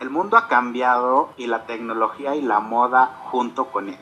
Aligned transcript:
El 0.00 0.10
mundo 0.10 0.36
ha 0.36 0.46
cambiado 0.46 1.30
y 1.36 1.48
la 1.48 1.66
tecnología 1.66 2.36
y 2.36 2.40
la 2.40 2.60
moda 2.60 3.18
junto 3.32 3.72
con 3.72 3.88
él. 3.88 3.98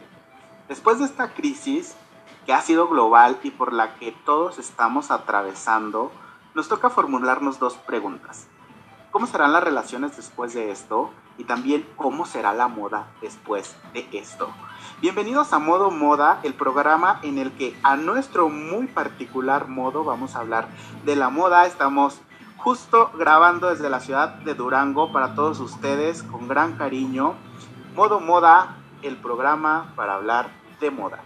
Después 0.69 0.99
de 0.99 1.07
esta 1.07 1.33
crisis 1.33 1.97
que 2.45 2.53
ha 2.53 2.61
sido 2.61 2.89
global 2.89 3.39
y 3.43 3.51
por 3.51 3.73
la 3.73 3.95
que 3.95 4.13
todos 4.13 4.59
estamos 4.59 5.11
atravesando, 5.11 6.13
nos 6.55 6.69
toca 6.69 6.91
formularnos 6.91 7.59
dos 7.59 7.77
preguntas. 7.79 8.47
¿Cómo 9.11 9.27
serán 9.27 9.55
las 9.55 9.65
relaciones 9.65 10.15
después 10.19 10.53
de 10.53 10.71
esto? 10.71 11.11
Y 11.39 11.45
también 11.45 11.89
cómo 11.97 12.27
será 12.27 12.53
la 12.53 12.69
moda 12.69 13.07
después 13.23 13.75
de 13.95 14.07
esto. 14.13 14.51
Bienvenidos 15.01 15.55
a 15.55 15.59
Modo 15.59 15.91
Moda, 15.91 16.41
el 16.43 16.53
programa 16.53 17.21
en 17.23 17.39
el 17.39 17.53
que 17.53 17.75
a 17.83 17.97
nuestro 17.97 18.51
muy 18.51 18.87
particular 18.87 19.69
modo 19.69 20.05
vamos 20.05 20.37
a 20.37 20.41
hablar 20.41 20.69
de 21.07 21.17
la 21.17 21.31
moda. 21.31 21.65
Estamos 21.65 22.21
justo 22.59 23.11
grabando 23.15 23.69
desde 23.69 23.91
la 23.91 24.01
ciudad 24.01 24.29
de 24.29 24.55
Durango 24.55 25.13
para 25.13 25.35
todos 25.35 25.61
ustedes 25.61 26.23
con 26.23 26.49
gran 26.49 26.77
cariño. 26.77 27.35
Modo 27.95 28.21
Moda, 28.21 28.77
el 29.03 29.17
programa 29.17 29.93
para 29.97 30.15
hablar 30.15 30.51
de 30.81 30.91
moda. 30.91 31.21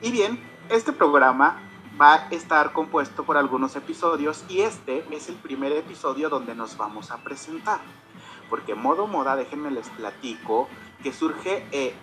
Y 0.00 0.10
bien, 0.10 0.42
este 0.68 0.92
programa 0.92 1.60
va 2.00 2.14
a 2.14 2.28
estar 2.30 2.72
compuesto 2.72 3.24
por 3.24 3.36
algunos 3.36 3.74
episodios 3.76 4.44
y 4.48 4.60
este 4.60 5.04
es 5.10 5.28
el 5.28 5.36
primer 5.36 5.72
episodio 5.72 6.28
donde 6.28 6.54
nos 6.54 6.76
vamos 6.76 7.10
a 7.10 7.18
presentar. 7.18 7.80
Porque 8.48 8.74
Modo 8.74 9.06
Moda, 9.06 9.36
déjenme 9.36 9.70
les 9.70 9.88
platico, 9.90 10.68
que 11.02 11.12
surge 11.12 11.66
eh, 11.72 11.94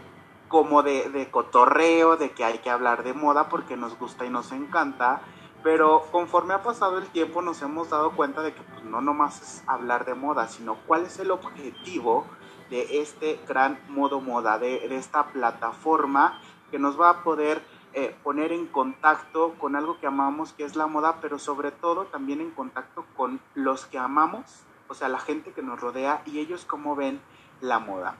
como 0.47 0.83
de, 0.83 1.09
de 1.09 1.29
cotorreo, 1.31 2.17
de 2.17 2.31
que 2.31 2.43
hay 2.43 2.59
que 2.59 2.69
hablar 2.69 3.03
de 3.03 3.13
moda 3.13 3.49
porque 3.49 3.77
nos 3.77 3.97
gusta 3.97 4.25
y 4.25 4.29
nos 4.29 4.51
encanta 4.51 5.21
pero 5.65 6.05
conforme 6.11 6.53
ha 6.53 6.61
pasado 6.61 6.99
el 6.99 7.07
tiempo 7.07 7.41
nos 7.41 7.63
hemos 7.63 7.89
dado 7.89 8.11
cuenta 8.11 8.43
de 8.43 8.53
que 8.53 8.61
pues, 8.61 8.83
no 8.83 9.01
nomás 9.01 9.41
es 9.41 9.63
hablar 9.65 10.05
de 10.05 10.13
moda, 10.13 10.47
sino 10.47 10.75
cuál 10.85 11.07
es 11.07 11.17
el 11.17 11.31
objetivo 11.31 12.23
de 12.69 12.99
este 13.01 13.39
gran 13.47 13.79
modo 13.89 14.21
moda, 14.21 14.59
de, 14.59 14.95
esta 14.95 15.25
plataforma 15.29 16.39
que 16.69 16.77
nos 16.77 17.01
va 17.01 17.09
a 17.09 17.23
poder 17.23 17.63
eh, 17.93 18.15
poner 18.23 18.51
en 18.51 18.67
contacto 18.67 19.55
con 19.57 19.75
algo 19.75 19.99
que 19.99 20.05
amamos, 20.05 20.53
que 20.53 20.65
es 20.65 20.75
la 20.75 20.85
moda, 20.85 21.17
pero 21.19 21.39
sobre 21.39 21.71
todo 21.71 22.05
también 22.05 22.41
en 22.41 22.51
contacto 22.51 23.03
con 23.17 23.39
los 23.55 23.87
que 23.87 23.97
amamos, 23.97 24.65
o 24.87 24.93
sea, 24.93 25.09
la 25.09 25.19
gente 25.19 25.51
que 25.51 25.63
nos 25.63 25.81
rodea 25.81 26.21
y 26.27 26.37
ellos 26.37 26.63
cómo 26.65 26.95
ven 26.95 27.19
la 27.59 27.79
moda. 27.79 28.17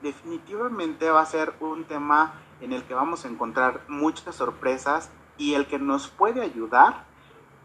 Definitivamente 0.00 1.10
va 1.10 1.22
a 1.22 1.26
ser 1.26 1.54
un 1.58 1.82
tema 1.86 2.34
en 2.60 2.72
el 2.72 2.84
que 2.84 2.94
vamos 2.94 3.24
a 3.24 3.28
encontrar 3.28 3.80
muchas 3.88 4.36
sorpresas, 4.36 5.10
y 5.38 5.54
el 5.54 5.66
que 5.66 5.78
nos 5.78 6.08
puede 6.08 6.42
ayudar 6.42 7.04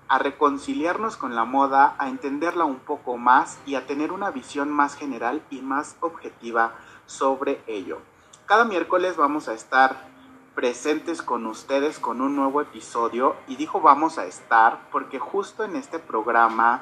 a 0.08 0.20
reconciliarnos 0.20 1.18
con 1.18 1.36
la 1.36 1.46
moda, 1.46 1.96
a 1.98 2.08
entenderla 2.08 2.66
un 2.66 2.80
poco 2.80 3.18
más 3.18 3.60
y 3.66 3.76
a 3.76 3.86
tener 3.86 4.12
una 4.12 4.32
visión 4.32 4.72
más 4.72 4.96
general 4.96 5.42
y 5.50 5.62
más 5.62 5.98
objetiva 6.00 6.76
sobre 7.06 7.62
ello. 7.68 8.00
Cada 8.46 8.64
miércoles 8.64 9.18
vamos 9.18 9.50
a 9.50 9.54
estar 9.54 10.08
presentes 10.56 11.22
con 11.22 11.46
ustedes 11.46 12.00
con 12.00 12.20
un 12.20 12.36
nuevo 12.36 12.62
episodio 12.62 13.36
y 13.48 13.58
dijo 13.58 13.80
vamos 13.80 14.18
a 14.18 14.26
estar 14.26 14.90
porque 14.92 15.20
justo 15.20 15.64
en 15.64 15.76
este 15.76 16.00
programa 16.00 16.82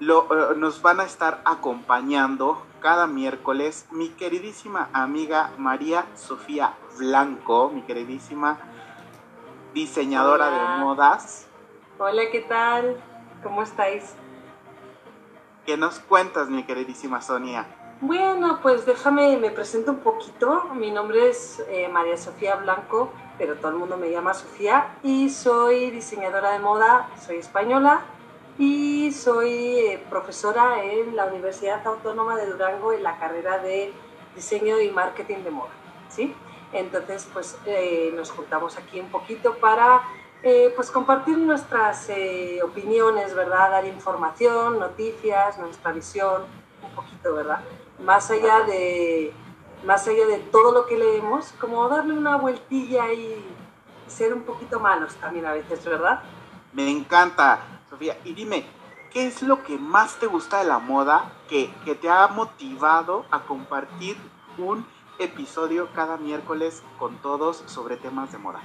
lo, 0.00 0.24
eh, 0.24 0.56
nos 0.56 0.82
van 0.82 1.00
a 1.00 1.04
estar 1.04 1.40
acompañando 1.46 2.62
cada 2.80 3.06
miércoles 3.06 3.86
mi 3.90 4.10
queridísima 4.10 4.90
amiga 4.92 5.50
María 5.56 6.04
Sofía 6.14 6.74
Blanco, 6.98 7.70
mi 7.72 7.80
queridísima 7.82 8.58
diseñadora 9.74 10.50
de 10.50 10.84
modas. 10.84 11.46
Hola, 11.98 12.22
¿qué 12.32 12.40
tal? 12.40 12.96
¿Cómo 13.42 13.62
estáis? 13.62 14.14
¿Qué 15.66 15.76
nos 15.76 15.98
cuentas, 16.00 16.48
mi 16.48 16.64
queridísima 16.64 17.20
Sonia? 17.20 17.66
Bueno, 18.00 18.60
pues 18.62 18.86
déjame, 18.86 19.36
me 19.36 19.50
presento 19.50 19.90
un 19.92 19.98
poquito. 19.98 20.64
Mi 20.74 20.90
nombre 20.90 21.28
es 21.28 21.62
eh, 21.68 21.88
María 21.88 22.16
Sofía 22.16 22.56
Blanco, 22.56 23.12
pero 23.38 23.56
todo 23.56 23.72
el 23.72 23.76
mundo 23.76 23.96
me 23.96 24.10
llama 24.10 24.32
Sofía 24.32 24.96
y 25.02 25.28
soy 25.28 25.90
diseñadora 25.90 26.52
de 26.52 26.60
moda, 26.60 27.10
soy 27.24 27.36
española 27.36 28.00
y 28.58 29.12
soy 29.12 29.78
eh, 29.78 30.04
profesora 30.08 30.82
en 30.82 31.14
la 31.14 31.26
Universidad 31.26 31.86
Autónoma 31.86 32.36
de 32.36 32.46
Durango 32.46 32.92
en 32.92 33.02
la 33.02 33.18
carrera 33.18 33.58
de 33.58 33.92
diseño 34.34 34.80
y 34.80 34.90
marketing 34.90 35.44
de 35.44 35.50
moda, 35.50 35.70
¿sí? 36.08 36.34
Entonces, 36.72 37.28
pues 37.32 37.58
eh, 37.66 38.12
nos 38.14 38.30
juntamos 38.30 38.76
aquí 38.78 39.00
un 39.00 39.10
poquito 39.10 39.56
para 39.56 40.02
eh, 40.42 40.72
pues 40.74 40.90
compartir 40.90 41.36
nuestras 41.36 42.08
eh, 42.08 42.60
opiniones, 42.62 43.34
¿verdad? 43.34 43.70
Dar 43.70 43.84
información, 43.86 44.78
noticias, 44.78 45.58
nuestra 45.58 45.92
visión, 45.92 46.44
un 46.82 46.90
poquito, 46.94 47.34
¿verdad? 47.34 47.60
Más 47.98 48.30
allá 48.30 48.60
de, 48.62 49.34
más 49.84 50.06
allá 50.06 50.26
de 50.26 50.38
todo 50.38 50.72
lo 50.72 50.86
que 50.86 50.96
leemos, 50.96 51.52
como 51.60 51.88
darle 51.88 52.14
una 52.14 52.36
vueltilla 52.36 53.12
y 53.12 53.44
ser 54.06 54.32
un 54.32 54.42
poquito 54.42 54.80
malos 54.80 55.14
también 55.16 55.46
a 55.46 55.52
veces, 55.52 55.84
¿verdad? 55.84 56.22
Me 56.72 56.88
encanta, 56.88 57.60
Sofía. 57.90 58.16
Y 58.24 58.32
dime, 58.32 58.64
¿qué 59.10 59.26
es 59.26 59.42
lo 59.42 59.62
que 59.62 59.76
más 59.76 60.16
te 60.16 60.26
gusta 60.26 60.58
de 60.58 60.64
la 60.64 60.78
moda 60.78 61.32
que, 61.48 61.70
que 61.84 61.94
te 61.96 62.08
ha 62.08 62.28
motivado 62.28 63.26
a 63.30 63.40
compartir 63.40 64.16
un 64.56 64.86
episodio 65.20 65.88
cada 65.94 66.16
miércoles 66.16 66.82
con 66.98 67.16
todos 67.18 67.62
sobre 67.66 67.96
temas 67.96 68.32
de 68.32 68.38
moda? 68.38 68.60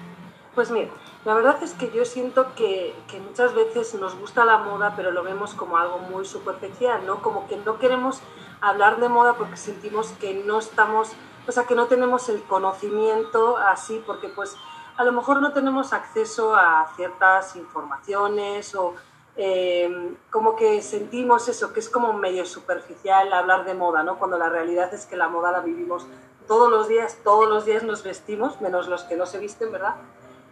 Pues 0.55 0.71
mira, 0.71 0.89
la 1.25 1.33
verdad 1.33 1.61
es 1.61 1.73
que 1.73 1.91
yo 1.91 2.05
siento 2.05 2.55
que, 2.55 2.95
que, 3.07 3.19
muchas 3.19 3.53
veces 3.53 3.93
nos 3.95 4.17
gusta 4.17 4.45
la 4.45 4.57
moda, 4.57 4.93
pero 4.95 5.11
lo 5.11 5.21
vemos 5.21 5.53
como 5.53 5.77
algo 5.77 5.99
muy 5.99 6.25
superficial, 6.25 7.05
¿no? 7.05 7.21
Como 7.21 7.45
que 7.47 7.57
no 7.57 7.77
queremos 7.77 8.21
hablar 8.61 8.99
de 9.01 9.09
moda 9.09 9.33
porque 9.33 9.57
sentimos 9.57 10.13
que 10.13 10.33
no 10.33 10.59
estamos, 10.59 11.11
o 11.45 11.51
sea, 11.51 11.65
que 11.65 11.75
no 11.75 11.87
tenemos 11.87 12.29
el 12.29 12.41
conocimiento 12.43 13.57
así, 13.57 14.01
porque 14.05 14.29
pues 14.29 14.55
a 14.95 15.03
lo 15.03 15.11
mejor 15.11 15.41
no 15.41 15.51
tenemos 15.51 15.91
acceso 15.91 16.55
a 16.55 16.87
ciertas 16.95 17.57
informaciones 17.57 18.73
o 18.75 18.95
eh, 19.35 20.15
como 20.29 20.55
que 20.55 20.81
sentimos 20.81 21.49
eso, 21.49 21.73
que 21.73 21.81
es 21.81 21.89
como 21.89 22.13
medio 22.13 22.45
superficial 22.45 23.33
hablar 23.33 23.65
de 23.65 23.73
moda, 23.73 24.03
¿no? 24.03 24.17
Cuando 24.17 24.37
la 24.37 24.47
realidad 24.47 24.93
es 24.93 25.05
que 25.05 25.17
la 25.17 25.27
moda 25.27 25.51
la 25.51 25.59
vivimos 25.59 26.07
todos 26.47 26.69
los 26.69 26.87
días, 26.87 27.17
todos 27.23 27.49
los 27.49 27.65
días 27.65 27.83
nos 27.83 28.03
vestimos, 28.03 28.61
menos 28.61 28.87
los 28.87 29.03
que 29.03 29.15
no 29.15 29.25
se 29.25 29.39
visten, 29.39 29.71
¿verdad? 29.71 29.95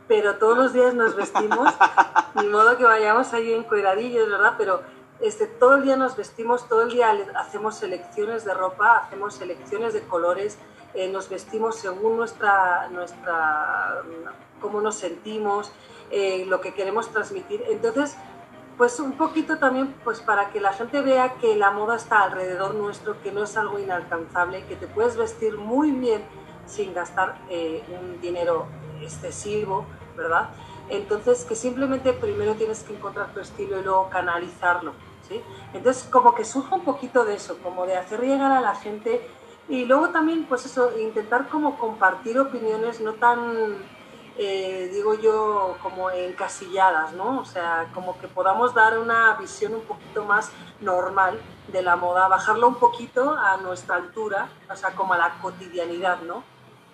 Pero 0.08 0.36
todos 0.36 0.58
los 0.58 0.74
días 0.74 0.94
nos 0.94 1.16
vestimos, 1.16 1.74
ni 2.36 2.48
modo 2.48 2.78
que 2.78 2.84
vayamos 2.84 3.34
ahí 3.34 3.54
en 3.54 3.64
cuidadillos, 3.64 4.30
¿verdad? 4.30 4.56
Pero 4.58 4.82
este, 5.20 5.48
todo 5.48 5.76
el 5.76 5.84
día 5.84 5.96
nos 5.96 6.16
vestimos, 6.18 6.68
todo 6.68 6.82
el 6.82 6.90
día 6.90 7.16
hacemos 7.36 7.76
selecciones 7.76 8.44
de 8.44 8.54
ropa, 8.54 8.98
hacemos 8.98 9.36
selecciones 9.36 9.94
de 9.94 10.02
colores, 10.04 10.58
eh, 10.94 11.10
nos 11.10 11.30
vestimos 11.30 11.78
según 11.78 12.18
nuestra, 12.18 12.90
nuestra, 12.90 14.04
cómo 14.60 14.82
nos 14.82 14.96
sentimos, 14.96 15.72
eh, 16.12 16.46
lo 16.48 16.62
que 16.62 16.74
queremos 16.74 17.10
transmitir. 17.10 17.64
Entonces, 17.68 18.16
pues 18.78 19.00
un 19.00 19.14
poquito 19.14 19.58
también 19.58 19.94
pues 20.04 20.20
para 20.22 20.50
que 20.50 20.60
la 20.60 20.74
gente 20.74 21.02
vea 21.02 21.36
que 21.36 21.56
la 21.56 21.72
moda 21.72 21.96
está 21.96 22.24
alrededor 22.24 22.76
nuestro, 22.76 23.22
que 23.22 23.32
no 23.32 23.44
es 23.44 23.56
algo 23.58 23.80
inalcanzable, 23.80 24.66
que 24.66 24.76
te 24.76 24.88
puedes 24.88 25.16
vestir 25.16 25.58
muy 25.58 25.92
bien 25.92 26.24
sin 26.66 26.94
gastar 26.94 27.38
eh, 27.50 27.84
un 27.90 28.20
dinero 28.22 28.68
excesivo, 29.02 29.86
¿verdad? 30.16 30.50
Entonces 30.90 31.46
que 31.46 31.56
simplemente 31.56 32.14
primero 32.14 32.56
tienes 32.56 32.84
que 32.84 32.96
encontrar 32.96 33.34
tu 33.34 33.40
estilo 33.40 33.80
y 33.80 33.84
luego 33.84 34.10
canalizarlo, 34.10 34.94
¿sí? 35.28 35.42
Entonces 35.74 36.04
como 36.10 36.34
que 36.34 36.44
surge 36.44 36.74
un 36.74 36.84
poquito 36.84 37.26
de 37.26 37.36
eso, 37.36 37.58
como 37.62 37.86
de 37.86 37.96
hacer 37.96 38.22
llegar 38.22 38.52
a 38.52 38.62
la 38.62 38.76
gente 38.76 39.28
y 39.70 39.86
luego 39.86 40.10
también 40.10 40.46
pues 40.46 40.66
eso, 40.66 40.98
intentar 41.00 41.48
como 41.48 41.78
compartir 41.78 42.40
opiniones 42.40 43.00
no 43.02 43.14
tan 43.14 43.78
eh, 44.38 44.90
digo 44.92 45.14
yo, 45.16 45.78
como 45.82 46.10
encasilladas, 46.10 47.14
¿no? 47.14 47.40
O 47.40 47.46
sea, 47.46 47.90
como 47.94 48.18
que 48.20 48.28
podamos 48.28 48.74
dar 48.74 48.98
una 48.98 49.34
visión 49.36 49.76
un 49.76 49.82
poquito 49.82 50.26
más 50.26 50.52
normal 50.82 51.40
de 51.68 51.82
la 51.82 51.96
moda, 51.96 52.28
bajarlo 52.28 52.68
un 52.68 52.76
poquito 52.76 53.32
a 53.32 53.58
nuestra 53.58 53.96
altura, 53.96 54.50
o 54.70 54.76
sea, 54.76 54.92
como 54.96 55.14
a 55.14 55.18
la 55.18 55.40
cotidianidad, 55.40 56.22
¿no? 56.22 56.44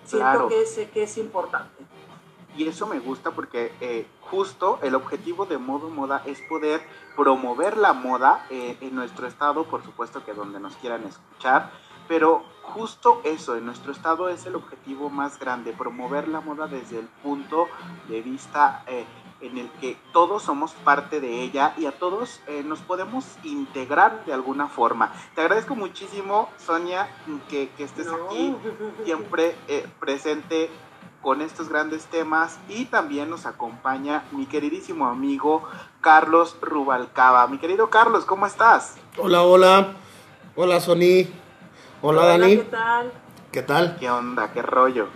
Siento 0.04 0.48
que, 0.48 0.62
es, 0.62 0.80
que 0.92 1.02
es 1.04 1.18
importante. 1.18 1.84
Y 2.56 2.66
eso 2.66 2.86
me 2.86 2.98
gusta 2.98 3.30
porque 3.30 3.72
eh, 3.80 4.06
justo 4.22 4.78
el 4.82 4.94
objetivo 4.94 5.46
de 5.46 5.56
Modo 5.56 5.88
Moda 5.88 6.22
es 6.26 6.40
poder 6.42 6.82
promover 7.16 7.76
la 7.76 7.92
moda 7.92 8.46
eh, 8.50 8.76
en 8.80 8.94
nuestro 8.94 9.26
estado, 9.26 9.64
por 9.64 9.84
supuesto 9.84 10.24
que 10.24 10.34
donde 10.34 10.58
nos 10.58 10.76
quieran 10.76 11.04
escuchar, 11.04 11.70
pero 12.08 12.42
justo 12.70 13.20
eso, 13.24 13.56
en 13.56 13.66
nuestro 13.66 13.92
estado 13.92 14.28
es 14.28 14.46
el 14.46 14.54
objetivo 14.54 15.10
más 15.10 15.38
grande, 15.38 15.72
promover 15.72 16.28
la 16.28 16.40
moda 16.40 16.66
desde 16.66 16.98
el 16.98 17.06
punto 17.22 17.68
de 18.08 18.22
vista 18.22 18.84
eh, 18.86 19.04
en 19.40 19.58
el 19.58 19.70
que 19.80 19.96
todos 20.12 20.42
somos 20.42 20.72
parte 20.72 21.20
de 21.20 21.42
ella 21.42 21.74
y 21.76 21.86
a 21.86 21.92
todos 21.92 22.40
eh, 22.46 22.62
nos 22.64 22.80
podemos 22.80 23.24
integrar 23.42 24.24
de 24.24 24.32
alguna 24.32 24.68
forma. 24.68 25.12
Te 25.34 25.40
agradezco 25.40 25.74
muchísimo, 25.74 26.48
Sonia, 26.58 27.08
que, 27.48 27.70
estés 27.78 28.08
aquí 28.08 28.54
siempre 29.04 29.56
eh, 29.68 29.86
presente 29.98 30.70
con 31.22 31.42
estos 31.42 31.68
grandes 31.68 32.06
temas 32.06 32.58
y 32.68 32.86
también 32.86 33.28
nos 33.28 33.44
acompaña 33.44 34.24
mi 34.32 34.46
queridísimo 34.46 35.06
amigo 35.06 35.64
Carlos 36.00 36.56
Rubalcaba. 36.60 37.46
Mi 37.48 37.58
querido 37.58 37.90
Carlos, 37.90 38.24
¿cómo 38.24 38.46
estás? 38.46 38.96
Hola, 39.18 39.42
hola. 39.42 39.94
Hola, 40.56 40.80
Sony. 40.80 41.26
Hola, 42.02 42.24
Dani. 42.24 42.56
¿Qué 42.56 42.62
tal? 42.62 43.12
¿Qué 43.52 43.62
tal? 43.62 43.96
¿Qué 44.00 44.10
onda? 44.10 44.50
¿Qué 44.54 44.62
rollo? 44.62 45.08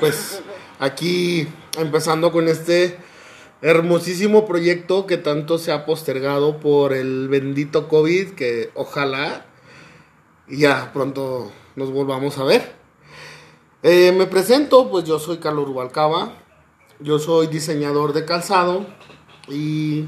Pues 0.00 0.42
aquí 0.80 1.46
empezando 1.78 2.32
con 2.32 2.48
este 2.48 2.98
hermosísimo 3.60 4.44
proyecto 4.44 5.06
que 5.06 5.18
tanto 5.18 5.56
se 5.56 5.70
ha 5.70 5.86
postergado 5.86 6.58
por 6.58 6.94
el 6.94 7.28
bendito 7.28 7.86
COVID, 7.86 8.30
que 8.30 8.72
ojalá 8.74 9.46
ya 10.48 10.90
pronto 10.92 11.52
nos 11.76 11.92
volvamos 11.92 12.38
a 12.38 12.44
ver. 12.44 12.72
Eh, 13.84 14.10
me 14.10 14.26
presento, 14.26 14.90
pues 14.90 15.04
yo 15.04 15.20
soy 15.20 15.38
Carlos 15.38 15.68
Rubalcaba, 15.68 16.32
yo 16.98 17.20
soy 17.20 17.46
diseñador 17.46 18.14
de 18.14 18.24
calzado 18.24 18.84
y 19.46 20.06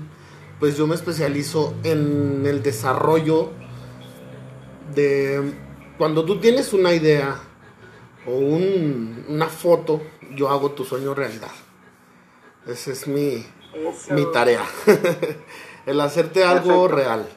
pues 0.59 0.77
yo 0.77 0.89
me 0.89 0.97
especializo 0.97 1.75
en 1.85 2.43
el 2.45 2.61
desarrollo 2.65 3.53
de 4.97 5.64
cuando 5.99 6.25
tú 6.25 6.39
tienes 6.41 6.73
una 6.73 6.93
idea 6.93 7.39
o 8.27 8.33
un, 8.33 9.25
una 9.29 9.47
foto, 9.47 10.01
yo 10.35 10.49
hago 10.49 10.73
tu 10.73 10.85
sueño 10.85 11.15
realidad. 11.15 11.51
Esa 12.67 12.93
es 12.93 13.07
mi, 13.07 13.45
Eso. 13.75 14.15
mi 14.15 14.31
tarea. 14.33 14.65
el 15.87 16.01
hacerte 16.01 16.45
algo 16.45 16.89
Perfecto. 16.89 16.97
real. 16.97 17.29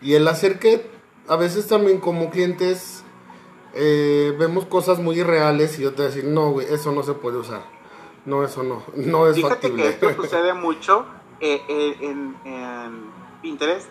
Y 0.00 0.14
el 0.14 0.28
hacer 0.28 0.58
que 0.58 0.86
a 1.28 1.36
veces 1.36 1.66
también 1.66 1.98
como 1.98 2.30
clientes 2.30 3.02
eh, 3.74 4.34
vemos 4.38 4.64
cosas 4.66 4.98
muy 5.00 5.18
irreales 5.18 5.78
y 5.78 5.82
yo 5.82 5.92
te 5.94 6.02
decir, 6.02 6.24
no, 6.24 6.50
güey, 6.52 6.66
eso 6.72 6.92
no 6.92 7.02
se 7.02 7.14
puede 7.14 7.38
usar. 7.38 7.62
No, 8.24 8.44
eso 8.44 8.62
no. 8.62 8.82
No 8.94 9.28
es 9.28 9.36
Fíjate 9.36 9.72
que 9.72 9.84
factible. 9.84 9.88
esto 9.88 10.14
sucede 10.22 10.52
mucho 10.54 11.04
eh, 11.40 11.60
eh, 11.68 11.96
en, 12.00 12.36
en 12.44 13.10
Pinterest, 13.42 13.88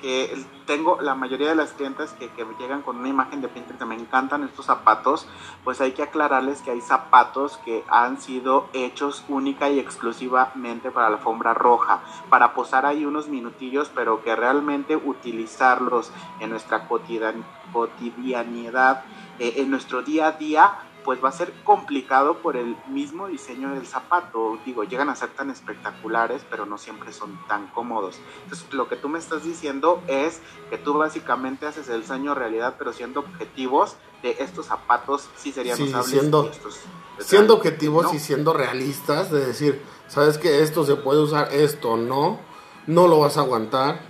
que 0.00 0.44
tengo 0.66 1.00
la 1.00 1.14
mayoría 1.14 1.48
de 1.48 1.54
las 1.54 1.72
clientes 1.72 2.14
que, 2.18 2.30
llegan 2.58 2.82
con 2.82 2.98
una 2.98 3.08
imagen 3.08 3.40
de 3.40 3.48
Pinterest 3.48 3.82
me 3.84 3.94
encantan 3.94 4.44
estos 4.44 4.66
zapatos, 4.66 5.26
pues 5.64 5.80
hay 5.80 5.92
que 5.92 6.02
aclararles 6.02 6.62
que 6.62 6.70
hay 6.70 6.80
zapatos 6.80 7.58
que 7.58 7.84
han 7.88 8.20
sido 8.20 8.68
hechos 8.72 9.24
única 9.28 9.68
y 9.68 9.78
exclusivamente 9.78 10.90
para 10.90 11.10
la 11.10 11.16
alfombra 11.16 11.54
roja, 11.54 12.00
para 12.28 12.54
posar 12.54 12.86
ahí 12.86 13.04
unos 13.04 13.28
minutillos, 13.28 13.90
pero 13.94 14.22
que 14.22 14.34
realmente 14.34 14.96
utilizarlos 14.96 16.10
en 16.40 16.50
nuestra 16.50 16.88
cotidian- 16.88 17.44
cotidianidad, 17.72 19.04
eh, 19.38 19.54
en 19.56 19.70
nuestro 19.70 20.02
día 20.02 20.28
a 20.28 20.32
día, 20.32 20.72
pues 21.06 21.24
va 21.24 21.28
a 21.30 21.32
ser 21.32 21.52
complicado 21.64 22.38
por 22.42 22.56
el 22.56 22.76
mismo 22.88 23.28
diseño 23.28 23.70
del 23.72 23.86
zapato. 23.86 24.58
Digo, 24.66 24.84
llegan 24.84 25.08
a 25.08 25.14
ser 25.16 25.30
tan 25.30 25.50
espectaculares, 25.50 26.42
pero 26.50 26.66
no 26.66 26.76
siempre 26.76 27.12
son 27.12 27.38
tan 27.48 27.68
cómodos. 27.68 28.18
Entonces, 28.42 28.66
lo 28.74 28.88
que 28.88 28.96
tú 28.96 29.08
me 29.08 29.18
estás 29.18 29.44
diciendo 29.44 30.02
es 30.08 30.42
que 30.68 30.76
tú 30.76 30.92
básicamente 30.98 31.64
haces 31.66 31.88
el 31.88 32.04
sueño 32.04 32.34
realidad, 32.34 32.74
pero 32.76 32.92
siendo 32.92 33.20
objetivos 33.20 33.96
de 34.22 34.36
estos 34.40 34.66
zapatos 34.66 35.30
sí 35.36 35.52
serían 35.52 35.76
Sí, 35.78 35.84
usables 35.84 36.10
siendo- 36.10 36.50
estos 36.50 36.80
siendo 37.20 37.54
objetivos 37.54 38.04
¿no? 38.06 38.14
y 38.14 38.18
siendo 38.18 38.52
realistas, 38.52 39.30
de 39.30 39.46
decir, 39.46 39.80
sabes 40.08 40.36
que 40.38 40.62
esto 40.62 40.84
se 40.84 40.96
puede 40.96 41.20
usar, 41.22 41.48
esto 41.52 41.96
no, 41.96 42.40
no 42.86 43.06
lo 43.08 43.20
vas 43.20 43.38
a 43.38 43.40
aguantar. 43.40 44.00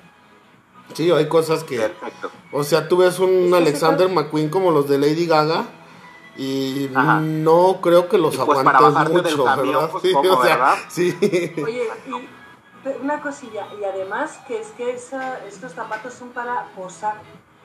Sí, 0.95 1.11
hay 1.11 1.29
cosas 1.29 1.63
que, 1.63 1.77
Perfecto. 1.79 2.31
o 2.53 2.65
sea, 2.65 2.89
tú 2.89 2.97
ves 2.99 3.19
un 3.19 3.53
Alexander 3.55 4.09
McQueen 4.09 4.49
como 4.49 4.71
los 4.71 4.89
de 4.89 4.99
Lady 4.99 5.27
Gaga 5.27 5.67
y 6.39 6.91
Ajá. 6.95 7.21
no 7.21 7.79
creo 7.83 8.09
que 8.09 8.19
los 8.19 8.35
Y 8.35 8.39
pues 8.39 8.63
para 8.63 8.81
bajarte 8.81 9.15
del 9.23 9.23
mucho, 9.37 9.45
camión, 9.45 9.75
¿verdad? 9.75 9.91
pues, 9.91 10.03
sí, 10.03 10.13
¿cómo, 10.13 10.31
o 10.33 10.43
sea, 10.45 10.57
verdad? 10.57 10.75
sí. 10.89 11.17
Oye, 11.65 11.89
y 12.09 12.29
una 13.03 13.21
cosilla, 13.21 13.67
y 13.81 13.85
además 13.85 14.39
que 14.47 14.61
es 14.61 14.69
que 14.77 14.91
esa- 14.93 15.45
estos 15.47 15.73
zapatos 15.73 16.15
son 16.15 16.29
para 16.31 16.67
posar, 16.77 17.15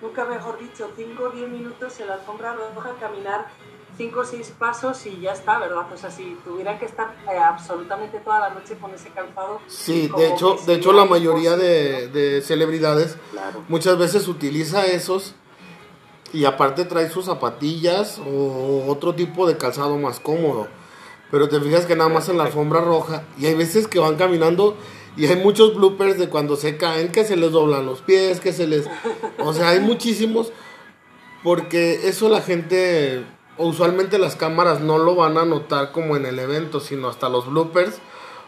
nunca 0.01 0.25
mejor 0.25 0.57
dicho, 0.59 0.89
5 0.95 1.23
o 1.25 1.29
10 1.29 1.47
minutos 1.50 2.00
en 2.00 2.07
la 2.07 2.15
alfombra 2.15 2.56
roja, 2.73 2.91
caminar 3.00 3.45
5 3.97 4.21
o 4.21 4.25
6 4.25 4.51
pasos 4.57 5.06
y 5.06 5.19
ya 5.19 5.33
está, 5.33 5.59
¿verdad? 5.59 5.85
O 5.94 5.97
sea, 5.97 6.09
si 6.09 6.35
tuvieran 6.44 6.79
que 6.79 6.85
estar 6.85 7.13
eh, 7.31 7.38
absolutamente 7.38 8.19
toda 8.19 8.39
la 8.39 8.50
noche 8.50 8.75
con 8.77 8.91
ese 8.95 9.09
calzado. 9.09 9.59
Sí, 9.67 10.09
de 10.17 10.29
hecho, 10.29 10.56
de 10.65 10.74
hecho 10.75 10.91
la 10.94 11.06
mayoría 11.06 11.56
de, 11.56 12.07
de 12.07 12.41
celebridades 12.41 13.17
Claro. 13.31 13.63
muchas 13.67 13.97
veces 14.00 14.27
utiliza 14.27 14.85
esos 14.88 15.35
y 16.33 16.45
aparte 16.45 16.86
trae 16.86 17.10
sus 17.10 17.25
zapatillas 17.25 18.19
o 18.19 18.86
otro 18.88 19.16
tipo 19.16 19.48
de 19.48 19.57
calzado 19.57 19.98
más 19.98 20.19
cómodo. 20.19 20.68
Pero 21.30 21.48
te 21.50 21.60
fijas 21.60 21.86
que 21.86 21.95
nada 21.95 22.10
más 22.10 22.30
en 22.30 22.38
la 22.38 22.45
alfombra 22.45 22.81
roja 22.81 23.24
y 23.38 23.45
hay 23.45 23.54
veces 23.54 23.88
que 23.88 24.00
van 24.00 24.16
caminando 24.16 24.75
y 25.16 25.25
hay 25.25 25.38
muchos 25.38 25.75
bloopers 25.75 26.18
de 26.18 26.30
cuando 26.30 26.56
se 26.56 26.78
caen 26.78 27.12
que 27.12 27.25
se 27.25 27.36
les 27.36 27.51
doblan 27.51 27.86
los 27.86 28.01
pies, 28.01 28.39
que 28.39 28.54
se 28.54 28.68
les... 28.68 28.88
O 29.39 29.54
sea, 29.54 29.69
hay 29.69 29.80
muchísimos 29.80 30.51
porque 31.44 32.07
eso 32.07 32.30
la 32.30 32.42
gente 32.42 33.25
usualmente 33.57 34.18
las 34.18 34.36
cámaras 34.36 34.81
no 34.81 34.98
lo 34.98 35.16
van 35.16 35.38
a 35.38 35.45
notar 35.45 35.92
como 35.92 36.16
en 36.16 36.25
el 36.25 36.39
evento, 36.39 36.80
sino 36.80 37.10
hasta 37.10 37.30
los 37.30 37.50
bloopers 37.50 38.00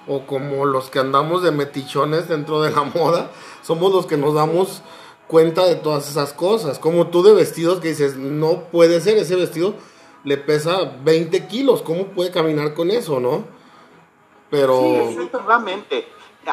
o 0.07 0.25
como 0.25 0.65
los 0.65 0.89
que 0.89 0.99
andamos 0.99 1.43
de 1.43 1.51
metichones 1.51 2.27
dentro 2.27 2.61
de 2.61 2.71
la 2.71 2.83
moda, 2.95 3.31
somos 3.61 3.91
los 3.93 4.05
que 4.05 4.17
nos 4.17 4.33
damos 4.33 4.81
cuenta 5.27 5.65
de 5.65 5.75
todas 5.75 6.09
esas 6.09 6.33
cosas. 6.33 6.79
Como 6.79 7.07
tú 7.07 7.23
de 7.23 7.33
vestidos 7.33 7.79
que 7.79 7.89
dices, 7.89 8.15
no 8.17 8.63
puede 8.71 9.01
ser, 9.01 9.17
ese 9.17 9.35
vestido 9.35 9.75
le 10.23 10.37
pesa 10.37 10.93
20 11.03 11.47
kilos, 11.47 11.81
¿cómo 11.81 12.07
puede 12.07 12.31
caminar 12.31 12.73
con 12.73 12.91
eso, 12.91 13.19
no? 13.19 13.45
Pero... 14.49 14.79
Sí, 14.79 14.97
Definitivamente. 14.97 16.07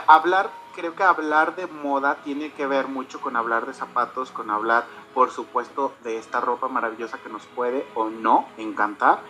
Hablar, 0.06 0.50
creo 0.75 0.94
que 0.94 1.02
hablar 1.02 1.56
de 1.56 1.67
moda 1.67 2.19
tiene 2.25 2.52
que 2.52 2.67
ver 2.67 2.87
mucho 2.87 3.20
con 3.20 3.37
hablar 3.37 3.67
de 3.67 3.75
zapatos, 3.75 4.31
con 4.31 4.50
hablar, 4.50 4.84
por 5.14 5.31
supuesto, 5.31 5.93
de 6.05 6.16
esta 6.16 6.40
ropa 6.40 6.69
maravillosa 6.69 7.19
que 7.19 7.28
nos 7.28 7.44
puede 7.46 7.84
o 7.94 8.08
no 8.08 8.46
encantar. 8.56 9.20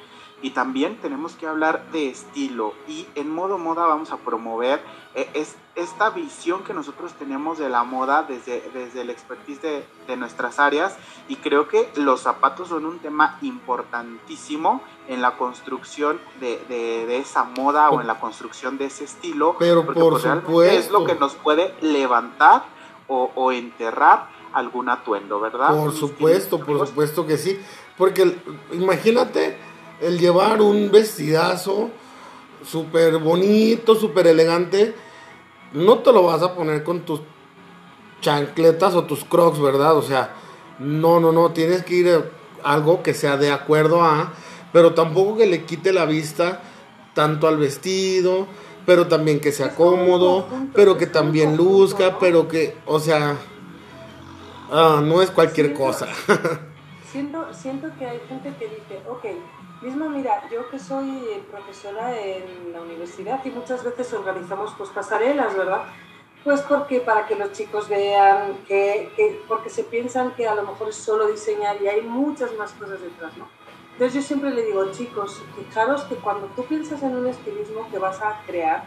Y 0.43 0.51
también 0.51 0.97
tenemos 1.03 1.35
que 1.35 1.47
hablar 1.47 1.85
de 1.93 2.09
estilo. 2.09 2.73
Y 2.89 3.07
en 3.15 3.29
modo 3.31 3.59
moda 3.59 3.87
vamos 3.87 4.11
a 4.11 4.17
promover 4.17 4.81
eh, 5.15 5.29
es, 5.35 5.55
esta 5.75 6.11
visión 6.11 6.63
que 6.65 6.73
nosotros 6.73 7.13
tenemos 7.15 7.59
de 7.59 7.69
la 7.69 7.85
moda 7.85 8.23
desde, 8.27 8.63
desde 8.73 9.03
el 9.03 9.11
expertise 9.11 9.61
de, 9.61 9.85
de 10.07 10.17
nuestras 10.17 10.59
áreas. 10.59 10.97
Y 11.29 11.37
creo 11.37 11.69
que 11.69 11.91
los 11.97 12.21
zapatos 12.23 12.69
son 12.69 12.87
un 12.87 13.01
tema 13.01 13.39
importantísimo 13.43 14.83
en 15.09 15.21
la 15.23 15.37
construcción 15.37 16.19
de, 16.41 16.63
de- 16.69 17.07
de 17.07 17.19
esa 17.19 17.45
moda 17.45 17.91
o 17.91 18.01
en 18.01 18.07
la 18.07 18.19
construcción 18.21 18.79
de 18.79 18.87
ese 18.87 19.05
estilo. 19.05 19.57
Pero 19.59 19.85
porque, 19.85 20.01
por 20.01 20.13
pues, 20.13 20.23
realmente 20.25 20.77
es 20.77 20.91
lo 20.91 21.01
supuesto. 21.01 21.07
que 21.07 21.21
nos 21.21 21.35
puede 21.35 21.75
levantar 21.83 22.65
o, 23.09 23.31
o 23.35 23.53
enterrar 23.53 24.29
algún 24.53 24.89
atuendo, 24.89 25.39
¿verdad? 25.41 25.69
Por 25.77 25.93
supuesto, 25.93 26.59
por 26.61 26.87
supuesto 26.87 27.27
que 27.27 27.37
sí. 27.39 27.61
Porque 27.97 28.37
imagínate 28.73 29.57
el 30.01 30.19
llevar 30.19 30.61
un 30.63 30.91
vestidazo 30.91 31.91
súper 32.65 33.19
bonito, 33.19 33.95
súper 33.95 34.27
elegante. 34.27 34.95
No 35.73 35.99
te 35.99 36.13
lo 36.13 36.25
vas 36.25 36.43
a 36.43 36.55
poner 36.55 36.83
con 36.83 37.01
tus 37.01 37.21
chancletas 38.21 38.95
o 38.95 39.05
tus 39.05 39.25
crocs, 39.25 39.61
¿verdad? 39.61 39.97
O 39.97 40.03
sea, 40.03 40.35
no, 40.79 41.21
no, 41.21 41.33
no. 41.33 41.53
Tienes 41.53 41.85
que 41.85 41.95
ir 41.95 42.09
a 42.09 42.25
algo 42.75 43.03
que 43.03 43.15
sea 43.15 43.37
de 43.37 43.51
acuerdo 43.51 44.03
a, 44.03 44.33
pero 44.73 44.95
tampoco 44.95 45.39
que 45.39 45.47
le 45.47 45.65
quite 45.65 45.93
la 45.93 46.05
vista 46.05 46.61
tanto 47.15 47.49
al 47.49 47.57
vestido, 47.59 48.47
pero 48.87 49.07
también 49.07 49.41
que 49.41 49.53
sea 49.53 49.75
cómodo, 49.75 50.47
pero 50.75 50.97
que 50.97 51.07
también 51.07 51.57
luzca, 51.57 52.19
pero 52.19 52.49
que, 52.49 52.77
o 52.87 53.01
sea, 53.01 53.37
ah, 54.71 55.01
no 55.03 55.23
es 55.23 55.31
cualquier 55.31 55.75
cosa. 55.75 56.09
Siento, 57.11 57.49
siento 57.53 57.89
que 57.99 58.07
hay 58.07 58.21
gente 58.29 58.55
que 58.57 58.67
dice, 58.67 59.03
ok, 59.09 59.25
mismo 59.83 60.09
mira, 60.09 60.49
yo 60.51 60.69
que 60.71 60.79
soy 60.79 61.43
profesora 61.51 62.19
en 62.21 62.73
la 62.73 62.81
universidad 62.83 63.45
y 63.45 63.51
muchas 63.51 63.83
veces 63.85 64.13
organizamos 64.13 64.75
pues 64.77 64.91
pasarelas, 64.91 65.57
¿verdad? 65.57 65.85
Pues 66.45 66.61
porque 66.63 67.01
para 67.01 67.27
que 67.27 67.35
los 67.37 67.53
chicos 67.53 67.89
vean 67.89 68.59
que, 68.67 69.11
que- 69.17 69.43
porque 69.49 69.71
se 69.71 69.85
piensan 69.85 70.33
que 70.35 70.47
a 70.49 70.55
lo 70.55 70.63
mejor 70.63 70.89
es 70.89 70.97
solo 70.97 71.27
diseñar 71.29 71.81
y 71.83 71.89
hay 71.89 72.03
muchas 72.03 72.53
más 72.55 72.73
cosas 72.73 73.01
detrás, 73.01 73.37
¿no? 73.37 73.49
Entonces 73.93 74.15
yo 74.15 74.27
siempre 74.27 74.51
le 74.51 74.63
digo, 74.63 74.91
chicos, 74.93 75.43
fijaros 75.57 76.05
que 76.05 76.15
cuando 76.17 76.47
tú 76.57 76.65
piensas 76.65 77.03
en 77.03 77.17
un 77.17 77.27
estilismo 77.27 77.87
que 77.91 77.99
vas 77.99 78.21
a 78.23 78.41
crear, 78.47 78.85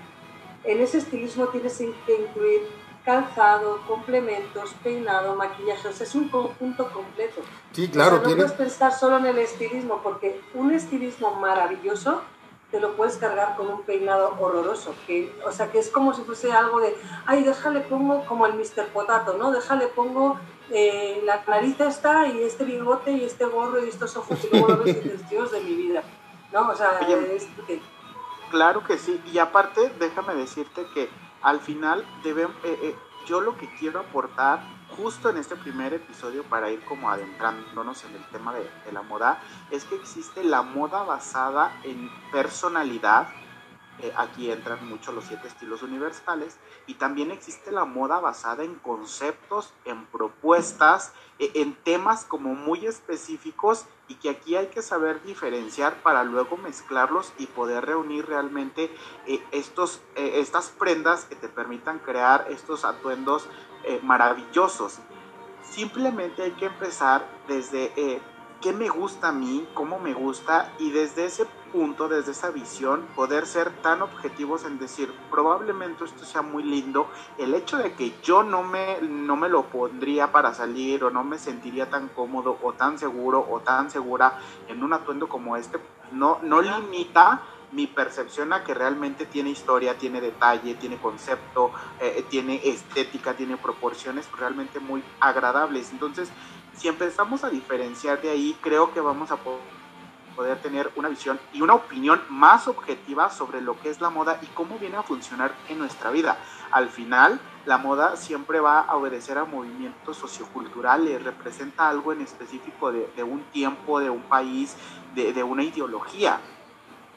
en 0.64 0.82
ese 0.82 0.98
estilismo 1.00 1.48
tienes 1.50 1.78
que 1.78 2.16
incluir 2.22 2.68
calzado, 3.06 3.82
complementos, 3.88 4.74
peinado, 4.84 5.36
maquillaje, 5.36 5.88
o 5.88 5.92
sea, 5.94 6.06
es 6.06 6.16
un 6.16 6.30
conjunto 6.30 6.90
completo. 6.92 7.42
Sí, 7.72 7.90
claro, 7.90 8.18
O 8.18 8.20
sea, 8.20 8.22
no 8.22 8.28
tienes, 8.36 8.52
puedes 8.54 8.70
pensar 8.72 8.94
solo 8.94 9.18
en 9.18 9.26
el 9.26 9.38
estilismo, 9.40 10.00
porque 10.02 10.42
un 10.54 10.72
estilismo 10.74 11.32
maravilloso 11.36 12.22
te 12.72 12.80
lo 12.80 12.96
puedes 12.96 13.18
cargar 13.18 13.56
con 13.56 13.68
un 13.68 13.84
peinado 13.84 14.36
horroroso, 14.40 14.96
que, 15.06 15.32
o 15.46 15.52
sea, 15.52 15.72
que 15.72 15.78
es 15.80 15.90
como 15.90 16.14
si 16.14 16.24
fuese 16.24 16.52
algo 16.52 16.80
de, 16.80 16.96
ay, 17.28 17.44
déjale 17.44 17.82
pongo 17.82 18.26
como 18.26 18.48
el 18.48 18.54
Mr. 18.56 18.88
Potato, 18.92 19.36
¿no? 19.38 19.52
Déjale 19.52 19.88
pongo 19.90 20.40
eh, 20.72 21.22
la 21.24 21.44
nariz 21.48 21.80
esta 21.82 22.28
y 22.28 22.42
este 22.42 22.64
bigote 22.64 23.12
y 23.12 23.26
este 23.26 23.46
gorro 23.46 23.84
y 23.86 23.90
estos 23.90 24.18
ojos 24.18 24.40
y 24.44 24.50
luego 24.50 24.70
lo 24.70 24.78
ves 24.84 24.96
y 24.98 25.00
dices, 25.02 25.30
Dios 25.30 25.52
de 25.52 25.60
mi 25.62 25.76
vida, 25.76 26.02
¿no? 26.52 26.68
O 26.70 26.76
sea, 26.76 27.00
Oye, 27.06 27.36
es 27.36 27.46
que- 27.68 27.80
Claro 28.50 28.84
que 28.84 28.98
sí, 28.98 29.22
y 29.32 29.38
aparte 29.40 29.92
déjame 30.00 30.34
decirte 30.36 30.86
que 30.94 31.10
al 31.44 31.60
final 31.60 32.06
eh, 32.24 32.48
eh, 32.64 32.96
yo 33.28 33.42
lo 33.42 33.58
que 33.58 33.70
quiero 33.76 34.00
aportar 34.00 34.62
justo 34.98 35.30
en 35.30 35.38
este 35.38 35.56
primer 35.56 35.94
episodio 35.94 36.44
para 36.44 36.70
ir 36.70 36.84
como 36.86 37.10
adentrándonos 37.10 38.04
en 38.06 38.16
el 38.16 38.24
tema 38.30 38.54
de 38.54 38.92
la 38.92 39.02
moda 39.02 39.40
es 39.72 39.86
que 39.86 39.96
existe 39.96 40.44
la 40.44 40.62
moda 40.62 41.04
basada 41.04 41.80
en 41.84 42.10
personalidad, 42.32 43.28
eh, 44.00 44.12
aquí 44.18 44.50
entran 44.50 44.88
mucho 44.90 45.12
los 45.12 45.26
siete 45.26 45.48
estilos 45.48 45.84
universales 45.84 46.58
y 46.88 46.96
también 46.96 47.30
existe 47.30 47.72
la 47.72 47.86
moda 47.86 48.20
basada 48.20 48.64
en 48.64 48.76
conceptos, 48.76 49.72
en 49.86 50.06
propuestas, 50.08 51.14
eh, 51.38 51.52
en 51.54 51.76
temas 51.76 52.26
como 52.26 52.56
muy 52.56 52.88
específicos 52.88 53.86
y 54.08 54.16
que 54.16 54.32
aquí 54.32 54.56
hay 54.56 54.68
que 54.68 54.82
saber 54.82 55.22
diferenciar 55.24 56.02
para 56.02 56.24
luego 56.24 56.58
mezclarlos 56.58 57.34
y 57.38 57.46
poder 57.46 57.86
reunir 57.86 58.26
realmente 58.26 58.92
eh, 59.28 59.44
estos, 59.52 60.02
estas 60.16 60.70
prendas 60.70 61.26
que 61.26 61.36
te 61.36 61.48
permitan 61.48 62.00
crear 62.00 62.48
estos 62.50 62.86
atuendos 62.86 63.48
maravillosos. 64.02 65.00
Simplemente 65.62 66.42
hay 66.42 66.52
que 66.52 66.66
empezar 66.66 67.28
desde 67.48 68.22
qué 68.62 68.72
me 68.72 68.88
gusta 68.90 69.30
a 69.30 69.32
mí, 69.34 69.68
cómo 69.74 70.00
me 70.00 70.14
gusta 70.14 70.74
y 70.80 70.92
desde 70.92 71.26
ese 71.26 71.46
punto, 71.46 71.63
desde 71.74 72.34
esa 72.34 72.52
visión, 72.52 73.08
poder 73.16 73.48
ser 73.48 73.72
tan 73.82 74.04
objetivos 74.04 74.64
en 74.64 74.78
decir, 74.78 75.12
probablemente 75.32 76.04
esto 76.04 76.24
sea 76.24 76.44
muy 76.44 76.62
lindo, 76.62 77.08
el 77.40 77.56
hecho 77.56 77.78
de 77.78 77.94
que 77.94 78.14
yo 78.22 78.44
no 78.44 78.62
me, 78.62 79.02
no 79.02 79.36
me 79.36 79.50
lo 79.50 79.64
pondría 79.64 80.32
para 80.32 80.54
salir 80.54 81.04
o 81.04 81.10
no 81.10 81.24
me 81.24 81.40
sentiría 81.40 81.90
tan 81.90 82.10
cómodo 82.10 82.60
o 82.62 82.74
tan 82.74 83.00
seguro 83.00 83.48
o 83.50 83.60
tan 83.62 83.90
segura 83.90 84.40
en 84.68 84.84
un 84.84 84.94
atuendo 84.94 85.28
como 85.28 85.58
este, 85.58 85.80
no, 86.12 86.38
no 86.44 86.62
limita 86.62 87.42
mi 87.72 87.88
percepción 87.88 88.54
a 88.54 88.64
que 88.64 88.76
realmente 88.76 89.26
tiene 89.26 89.50
historia, 89.50 89.98
tiene 89.98 90.22
detalle, 90.22 90.76
tiene 90.76 90.98
concepto, 90.98 91.72
eh, 92.00 92.24
tiene 92.30 92.62
estética, 92.64 93.34
tiene 93.34 93.58
proporciones 93.58 94.30
realmente 94.38 94.80
muy 94.80 95.04
agradables. 95.20 95.92
Entonces, 95.92 96.30
si 96.78 96.88
empezamos 96.88 97.44
a 97.44 97.50
diferenciar 97.50 98.22
de 98.22 98.30
ahí, 98.30 98.56
creo 98.62 98.94
que 98.94 99.02
vamos 99.02 99.32
a 99.32 99.38
poder 99.38 99.83
tener 100.62 100.92
una 100.96 101.10
visión 101.10 101.40
y 101.54 101.62
una 101.62 101.76
opinión 101.76 102.22
más 102.30 102.68
objetiva 102.68 103.30
sobre 103.30 103.62
lo 103.62 103.80
que 103.80 103.90
es 103.90 104.02
la 104.02 104.10
moda 104.10 104.40
y 104.42 104.48
cómo 104.48 104.78
viene 104.80 104.98
a 104.98 105.04
funcionar 105.04 105.54
en 105.70 105.80
nuestra 105.80 106.12
vida. 106.12 106.38
Al 106.72 106.90
final, 106.90 107.40
la 107.66 107.78
moda 107.78 108.16
siempre 108.16 108.60
va 108.60 108.82
a 108.82 108.96
obedecer 108.96 109.38
a 109.38 109.46
movimientos 109.46 110.18
socioculturales, 110.18 111.24
representa 111.24 111.90
algo 111.90 112.14
en 112.14 112.22
específico 112.22 112.92
de, 112.92 113.24
un 113.24 113.44
tiempo, 113.52 114.00
de 114.00 114.10
un 114.10 114.22
país, 114.22 114.76
de, 115.16 115.44
una 115.44 115.64
ideología. 115.64 116.40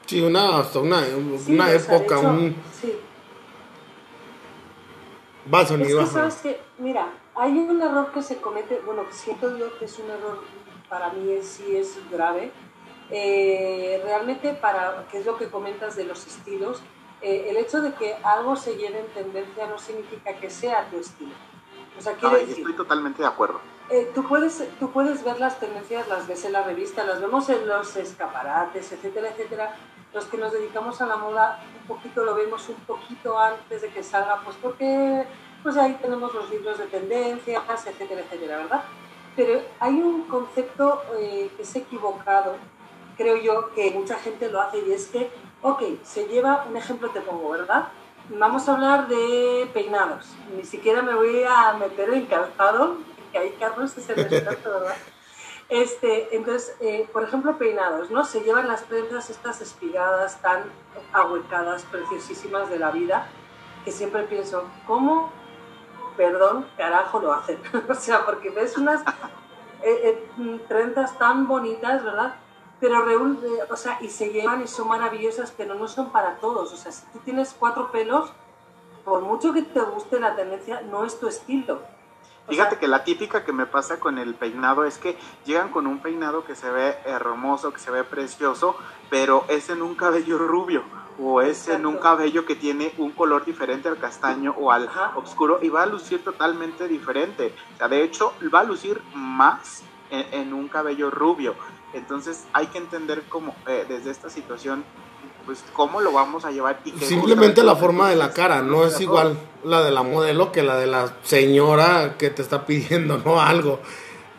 Sí, 0.05 0.21
una, 0.21 0.59
hasta 0.59 0.79
una, 0.79 1.01
una 1.47 1.71
época, 1.71 2.19
un... 2.19 2.55
Sí. 2.79 2.95
Va, 5.53 5.65
sonido. 5.65 6.01
Es 6.01 6.09
que, 6.09 6.13
¿sabes 6.13 6.35
que 6.35 6.61
Mira, 6.77 7.07
hay 7.35 7.57
un 7.57 7.81
error 7.81 8.11
que 8.11 8.21
se 8.21 8.37
comete, 8.37 8.81
bueno, 8.85 9.03
siento 9.09 9.57
yo 9.57 9.77
que 9.77 9.85
es 9.85 9.99
un 9.99 10.09
error, 10.09 10.41
para 10.89 11.09
mí 11.09 11.37
sí 11.41 11.75
es 11.75 11.97
grave. 12.11 12.51
Eh, 13.09 14.01
realmente, 14.03 14.53
para, 14.53 15.07
que 15.09 15.19
es 15.19 15.25
lo 15.25 15.37
que 15.37 15.49
comentas 15.49 15.95
de 15.95 16.03
los 16.03 16.25
estilos, 16.27 16.81
eh, 17.21 17.47
el 17.49 17.57
hecho 17.57 17.81
de 17.81 17.93
que 17.93 18.15
algo 18.23 18.55
se 18.55 18.75
lleve 18.75 18.99
en 18.99 19.07
tendencia 19.07 19.67
no 19.67 19.77
significa 19.77 20.33
que 20.33 20.49
sea 20.49 20.89
tu 20.89 20.99
estilo. 20.99 21.33
O 21.97 22.01
sea, 22.01 22.13
quiere 22.13 22.39
decir, 22.39 22.59
estoy 22.59 22.75
totalmente 22.75 23.21
de 23.21 23.27
acuerdo. 23.27 23.59
Eh, 23.89 24.11
tú, 24.13 24.27
puedes, 24.27 24.63
tú 24.79 24.91
puedes 24.91 25.23
ver 25.23 25.39
las 25.39 25.59
tendencias, 25.59 26.07
las 26.09 26.27
ves 26.27 26.43
en 26.45 26.53
la 26.53 26.63
revista, 26.63 27.03
las 27.05 27.21
vemos 27.21 27.49
en 27.49 27.67
los 27.67 27.95
escaparates, 27.95 28.91
etcétera, 28.91 29.29
etcétera. 29.29 29.75
Los 30.13 30.25
que 30.25 30.37
nos 30.37 30.51
dedicamos 30.51 31.01
a 31.01 31.07
la 31.07 31.15
moda, 31.15 31.59
un 31.81 31.87
poquito 31.87 32.23
lo 32.23 32.35
vemos 32.35 32.67
un 32.69 32.75
poquito 32.75 33.39
antes 33.39 33.81
de 33.81 33.89
que 33.89 34.03
salga, 34.03 34.41
pues 34.43 34.57
porque 34.61 35.25
pues 35.63 35.75
ahí 35.77 35.97
tenemos 36.01 36.33
los 36.33 36.49
libros 36.49 36.77
de 36.77 36.85
tendencias, 36.85 37.87
etcétera, 37.87 38.21
etcétera, 38.21 38.57
¿verdad? 38.57 38.83
Pero 39.35 39.61
hay 39.79 40.01
un 40.01 40.23
concepto 40.23 41.01
eh, 41.19 41.49
que 41.55 41.63
es 41.63 41.75
equivocado, 41.75 42.55
creo 43.17 43.37
yo, 43.37 43.73
que 43.73 43.91
mucha 43.91 44.15
gente 44.15 44.49
lo 44.49 44.61
hace 44.61 44.79
y 44.79 44.91
es 44.91 45.07
que, 45.07 45.29
ok, 45.61 45.81
se 46.03 46.27
lleva, 46.27 46.65
un 46.69 46.77
ejemplo 46.77 47.09
te 47.09 47.21
pongo, 47.21 47.49
¿verdad? 47.49 47.89
Vamos 48.29 48.67
a 48.67 48.73
hablar 48.73 49.07
de 49.07 49.69
peinados. 49.73 50.35
Ni 50.55 50.63
siquiera 50.63 51.01
me 51.01 51.13
voy 51.13 51.43
a 51.43 51.73
meter 51.73 52.09
en 52.13 52.25
calzado, 52.25 52.97
que 53.31 53.37
ahí 53.37 53.55
Carlos 53.59 53.97
es 53.97 54.09
el 54.09 54.19
experto, 54.19 54.69
¿verdad? 54.69 54.95
Este, 55.69 56.35
entonces, 56.35 56.77
eh, 56.79 57.09
por 57.11 57.23
ejemplo, 57.23 57.57
peinados, 57.57 58.09
¿no? 58.09 58.23
Se 58.23 58.41
llevan 58.41 58.67
las 58.67 58.83
prensas 58.83 59.29
estas 59.29 59.59
espigadas 59.61 60.41
tan 60.41 60.63
ahuecadas, 61.11 61.83
preciosísimas 61.83 62.69
de 62.69 62.79
la 62.79 62.91
vida, 62.91 63.27
que 63.83 63.91
siempre 63.91 64.23
pienso, 64.23 64.63
¿cómo 64.85 65.31
perdón, 66.17 66.65
carajo 66.75 67.19
lo 67.19 67.31
hacen. 67.31 67.59
o 67.89 67.93
sea, 67.93 68.25
porque 68.25 68.49
ves 68.49 68.77
unas 68.77 69.01
eh, 69.83 70.27
eh, 70.39 70.59
trentas 70.67 71.17
tan 71.17 71.47
bonitas, 71.47 72.03
¿verdad? 72.03 72.35
Pero 72.79 73.09
eh, 73.09 73.63
o 73.69 73.75
sea, 73.75 73.97
y 74.01 74.09
se 74.09 74.29
llevan 74.29 74.63
y 74.63 74.67
son 74.67 74.87
maravillosas, 74.87 75.53
pero 75.55 75.75
no 75.75 75.87
son 75.87 76.11
para 76.11 76.37
todos. 76.37 76.71
O 76.73 76.77
sea, 76.77 76.91
si 76.91 77.05
tú 77.07 77.19
tienes 77.19 77.55
cuatro 77.57 77.91
pelos, 77.91 78.31
por 79.03 79.21
mucho 79.21 79.53
que 79.53 79.63
te 79.63 79.81
guste 79.81 80.19
la 80.19 80.35
tendencia, 80.35 80.81
no 80.81 81.05
es 81.05 81.19
tu 81.19 81.27
estilo. 81.27 81.79
Fíjate 82.47 82.77
que 82.77 82.87
la 82.87 83.03
típica 83.03 83.43
que 83.43 83.51
me 83.51 83.65
pasa 83.65 83.99
con 83.99 84.17
el 84.17 84.33
peinado 84.33 84.85
es 84.85 84.97
que 84.97 85.17
llegan 85.45 85.69
con 85.69 85.85
un 85.85 85.99
peinado 85.99 86.45
que 86.45 86.55
se 86.55 86.69
ve 86.69 86.97
hermoso, 87.05 87.73
que 87.73 87.79
se 87.79 87.91
ve 87.91 88.05
precioso, 88.05 88.77
pero 89.09 89.43
es 89.49 89.69
en 89.69 89.81
un 89.81 89.95
cabello 89.95 90.37
rubio 90.37 90.83
o 91.19 91.41
es 91.41 91.67
en 91.67 91.85
un 91.85 91.97
cabello 91.97 92.45
que 92.45 92.55
tiene 92.55 92.93
un 92.97 93.11
color 93.11 93.43
diferente 93.43 93.89
al 93.89 93.97
castaño 93.97 94.55
o 94.57 94.71
al 94.71 94.89
oscuro 95.15 95.59
y 95.61 95.69
va 95.69 95.83
a 95.83 95.85
lucir 95.87 96.23
totalmente 96.23 96.87
diferente. 96.87 97.53
O 97.73 97.77
sea, 97.77 97.87
de 97.87 98.03
hecho, 98.03 98.33
va 98.53 98.61
a 98.61 98.63
lucir 98.63 99.01
más 99.13 99.83
en, 100.09 100.53
un 100.53 100.67
cabello 100.67 101.09
rubio. 101.09 101.55
Entonces 101.93 102.45
hay 102.53 102.67
que 102.67 102.77
entender 102.77 103.23
cómo 103.29 103.55
eh, 103.67 103.85
desde 103.87 104.11
esta 104.11 104.29
situación 104.29 104.83
pues 105.45 105.63
cómo 105.71 106.01
lo 106.01 106.11
vamos 106.11 106.43
a 106.43 106.51
llevar 106.51 106.81
y 106.83 106.91
simplemente 106.91 107.63
la 107.63 107.77
forma 107.77 108.09
de 108.09 108.17
la 108.17 108.33
cara 108.33 108.61
no 108.61 108.85
es 108.85 108.99
igual 108.99 109.37
la 109.63 109.81
de 109.81 109.91
la 109.91 110.03
modelo 110.03 110.51
que 110.51 110.61
la 110.61 110.75
de 110.77 110.87
la 110.87 111.13
señora 111.23 112.17
que 112.17 112.29
te 112.29 112.41
está 112.41 112.65
pidiendo 112.65 113.17
no 113.19 113.39
algo. 113.39 113.79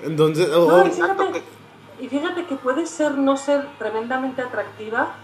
Entonces 0.02 0.49
y, 2.00 2.09
fíjate, 2.09 2.47
que 2.47 2.55
puede 2.55 2.87
ser 2.87 3.19
no 3.19 3.37
ser 3.37 3.67
tremendamente 3.78 4.40
atractiva 4.43 5.17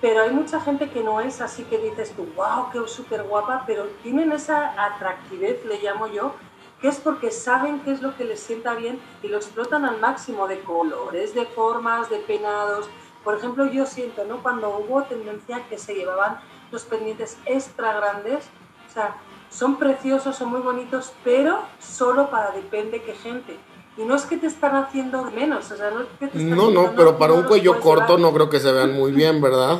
pero 0.00 0.22
hay 0.22 0.30
mucha 0.30 0.60
gente 0.60 0.88
que 0.88 1.02
no 1.02 1.20
es 1.20 1.40
así 1.40 1.64
que 1.64 1.78
dices 1.78 2.12
tú, 2.16 2.26
wow, 2.34 2.70
qué 2.72 2.80
súper 2.88 3.22
guapa, 3.24 3.64
pero 3.66 3.84
tienen 4.02 4.32
esa 4.32 4.72
atractividad, 4.82 5.56
le 5.66 5.80
llamo 5.82 6.06
yo, 6.06 6.34
que 6.80 6.88
es 6.88 6.96
porque 6.98 7.30
saben 7.30 7.80
qué 7.80 7.92
es 7.92 8.02
lo 8.02 8.16
que 8.16 8.24
les 8.24 8.40
sienta 8.40 8.74
bien 8.74 8.98
y 9.22 9.28
lo 9.28 9.36
explotan 9.36 9.84
al 9.84 10.00
máximo 10.00 10.48
de 10.48 10.60
colores, 10.60 11.34
de 11.34 11.46
formas, 11.46 12.08
de 12.08 12.18
peinados. 12.18 12.88
Por 13.22 13.36
ejemplo, 13.36 13.66
yo 13.66 13.84
siento, 13.84 14.24
¿no? 14.24 14.42
Cuando 14.42 14.70
hubo 14.78 15.02
tendencia 15.02 15.66
que 15.68 15.76
se 15.76 15.94
llevaban 15.94 16.40
los 16.72 16.84
pendientes 16.84 17.36
extra 17.44 17.92
grandes, 17.92 18.48
o 18.88 18.92
sea, 18.92 19.16
son 19.50 19.76
preciosos, 19.76 20.36
son 20.36 20.50
muy 20.50 20.60
bonitos, 20.60 21.12
pero 21.22 21.60
solo 21.78 22.30
para 22.30 22.52
depende 22.52 23.02
qué 23.02 23.12
gente. 23.14 23.58
Y 23.96 24.04
no 24.04 24.14
es 24.14 24.24
que 24.24 24.38
te 24.38 24.46
están 24.46 24.76
haciendo 24.76 25.24
menos, 25.24 25.70
o 25.70 25.76
sea, 25.76 25.90
no 25.90 26.00
es 26.00 26.06
que 26.18 26.28
te 26.28 26.38
están 26.38 26.56
No, 26.56 26.70
no, 26.70 26.92
pero 26.96 27.18
para 27.18 27.34
un 27.34 27.42
cuello 27.42 27.78
corto 27.80 28.16
no 28.16 28.32
creo 28.32 28.48
que 28.48 28.60
se 28.60 28.72
vean 28.72 28.94
muy 28.94 29.12
bien, 29.12 29.42
¿verdad? 29.42 29.78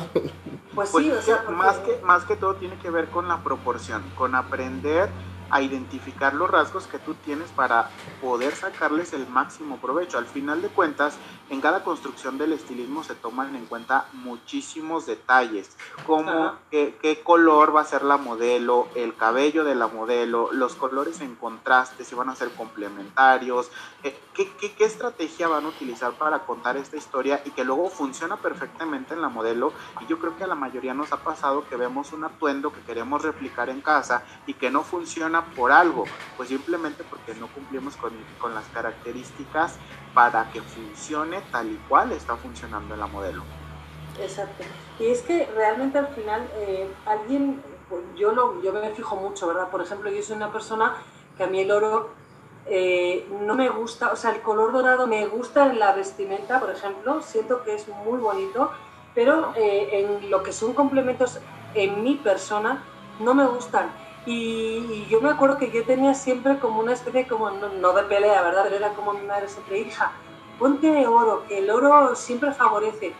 Pues, 0.75 0.89
sí, 0.89 1.09
o 1.09 1.13
pues, 1.13 1.25
sea, 1.25 1.43
más, 1.49 1.77
que, 1.79 1.99
más 2.03 2.23
que 2.25 2.35
todo 2.35 2.55
tiene 2.55 2.77
que 2.77 2.89
ver 2.89 3.07
con 3.09 3.27
la 3.27 3.43
proporción, 3.43 4.03
con 4.15 4.35
aprender 4.35 5.09
a 5.51 5.61
identificar 5.61 6.33
los 6.33 6.49
rasgos 6.49 6.87
que 6.87 6.97
tú 6.97 7.13
tienes 7.13 7.49
para 7.51 7.89
poder 8.21 8.55
sacarles 8.55 9.13
el 9.13 9.27
máximo 9.27 9.77
provecho. 9.77 10.17
Al 10.17 10.25
final 10.25 10.61
de 10.61 10.69
cuentas, 10.69 11.17
en 11.51 11.59
cada 11.59 11.83
construcción 11.83 12.37
del 12.37 12.53
estilismo 12.53 13.03
se 13.03 13.13
toman 13.13 13.53
en 13.57 13.65
cuenta 13.65 14.05
muchísimos 14.13 15.05
detalles, 15.05 15.75
como 16.07 16.55
qué, 16.71 17.21
color 17.25 17.75
va 17.75 17.81
a 17.81 17.85
ser 17.85 18.03
la 18.03 18.15
modelo, 18.15 18.87
el 18.95 19.13
cabello 19.15 19.65
de 19.65 19.75
la 19.75 19.87
modelo, 19.87 20.53
los 20.53 20.75
colores 20.75 21.19
en 21.19 21.35
contraste, 21.35 22.05
si 22.05 22.15
van 22.15 22.29
a 22.29 22.35
ser 22.35 22.51
complementarios, 22.51 23.69
eh, 24.01 24.17
qué, 24.33 24.49
qué 24.57 24.85
estrategia 24.85 25.49
van 25.49 25.65
a 25.65 25.67
utilizar 25.67 26.13
para 26.13 26.45
contar 26.45 26.77
esta 26.77 26.95
historia 26.95 27.41
y 27.43 27.51
que 27.51 27.65
luego 27.65 27.89
funciona 27.89 28.37
perfectamente 28.37 29.13
en 29.13 29.21
la 29.21 29.27
modelo. 29.27 29.73
Y 29.99 30.07
yo 30.07 30.19
creo 30.19 30.37
que 30.37 30.45
a 30.45 30.47
la 30.47 30.55
mayoría 30.55 30.93
nos 30.93 31.11
ha 31.11 31.17
pasado 31.17 31.67
que 31.67 31.75
vemos 31.75 32.13
un 32.13 32.23
atuendo 32.23 32.71
que 32.71 32.79
queremos 32.79 33.23
replicar 33.23 33.69
en 33.69 33.81
casa 33.81 34.23
y 34.47 34.53
que 34.53 34.71
no 34.71 34.83
funciona 34.83 35.43
por 35.47 35.73
algo, 35.73 36.05
pues 36.37 36.47
simplemente 36.47 37.03
porque 37.03 37.35
no 37.35 37.47
cumplimos 37.47 37.97
con, 37.97 38.13
con 38.39 38.55
las 38.55 38.65
características 38.69 39.77
para 40.13 40.51
que 40.51 40.61
funcione 40.61 41.41
tal 41.51 41.71
y 41.71 41.75
cual 41.87 42.11
está 42.11 42.35
funcionando 42.35 42.95
la 42.95 43.07
modelo. 43.07 43.43
Exacto. 44.19 44.63
Y 44.99 45.07
es 45.07 45.21
que 45.21 45.47
realmente 45.55 45.97
al 45.97 46.07
final 46.09 46.47
eh, 46.55 46.91
alguien, 47.05 47.61
yo, 48.15 48.31
lo, 48.33 48.61
yo 48.61 48.73
me 48.73 48.89
fijo 48.91 49.15
mucho, 49.15 49.47
¿verdad? 49.47 49.69
Por 49.69 49.81
ejemplo, 49.81 50.09
yo 50.11 50.21
soy 50.21 50.35
una 50.35 50.51
persona 50.51 50.95
que 51.37 51.43
a 51.43 51.47
mí 51.47 51.61
el 51.61 51.71
oro 51.71 52.11
eh, 52.65 53.27
no 53.41 53.55
me 53.55 53.69
gusta, 53.69 54.11
o 54.11 54.15
sea, 54.15 54.31
el 54.31 54.41
color 54.41 54.71
dorado 54.71 55.07
me 55.07 55.25
gusta 55.27 55.65
en 55.65 55.79
la 55.79 55.93
vestimenta, 55.93 56.59
por 56.59 56.69
ejemplo, 56.69 57.21
siento 57.21 57.63
que 57.63 57.75
es 57.75 57.87
muy 57.87 58.19
bonito, 58.19 58.71
pero 59.15 59.53
eh, 59.55 60.05
en 60.21 60.29
lo 60.29 60.43
que 60.43 60.53
son 60.53 60.73
complementos 60.73 61.39
en 61.73 62.03
mi 62.03 62.15
persona 62.15 62.83
no 63.19 63.33
me 63.33 63.45
gustan. 63.45 63.89
Y, 64.25 65.07
yo 65.09 65.19
me 65.19 65.29
acuerdo 65.29 65.57
que 65.57 65.71
yo 65.71 65.83
tenía 65.83 66.13
siempre 66.13 66.59
como 66.59 66.79
una 66.79 66.93
especie, 66.93 67.27
como 67.27 67.49
no, 67.49 67.93
de 67.93 68.03
pelea, 68.03 68.41
¿verdad? 68.41 68.63
Pero 68.63 68.75
era 68.77 68.93
como 68.93 69.13
mi 69.13 69.25
madre 69.25 69.47
siempre, 69.47 69.79
hija, 69.79 70.11
ponte 70.59 71.07
oro, 71.07 71.45
que 71.47 71.57
el 71.59 71.69
oro 71.69 72.15
siempre 72.15 72.51
favorece. 72.53 73.13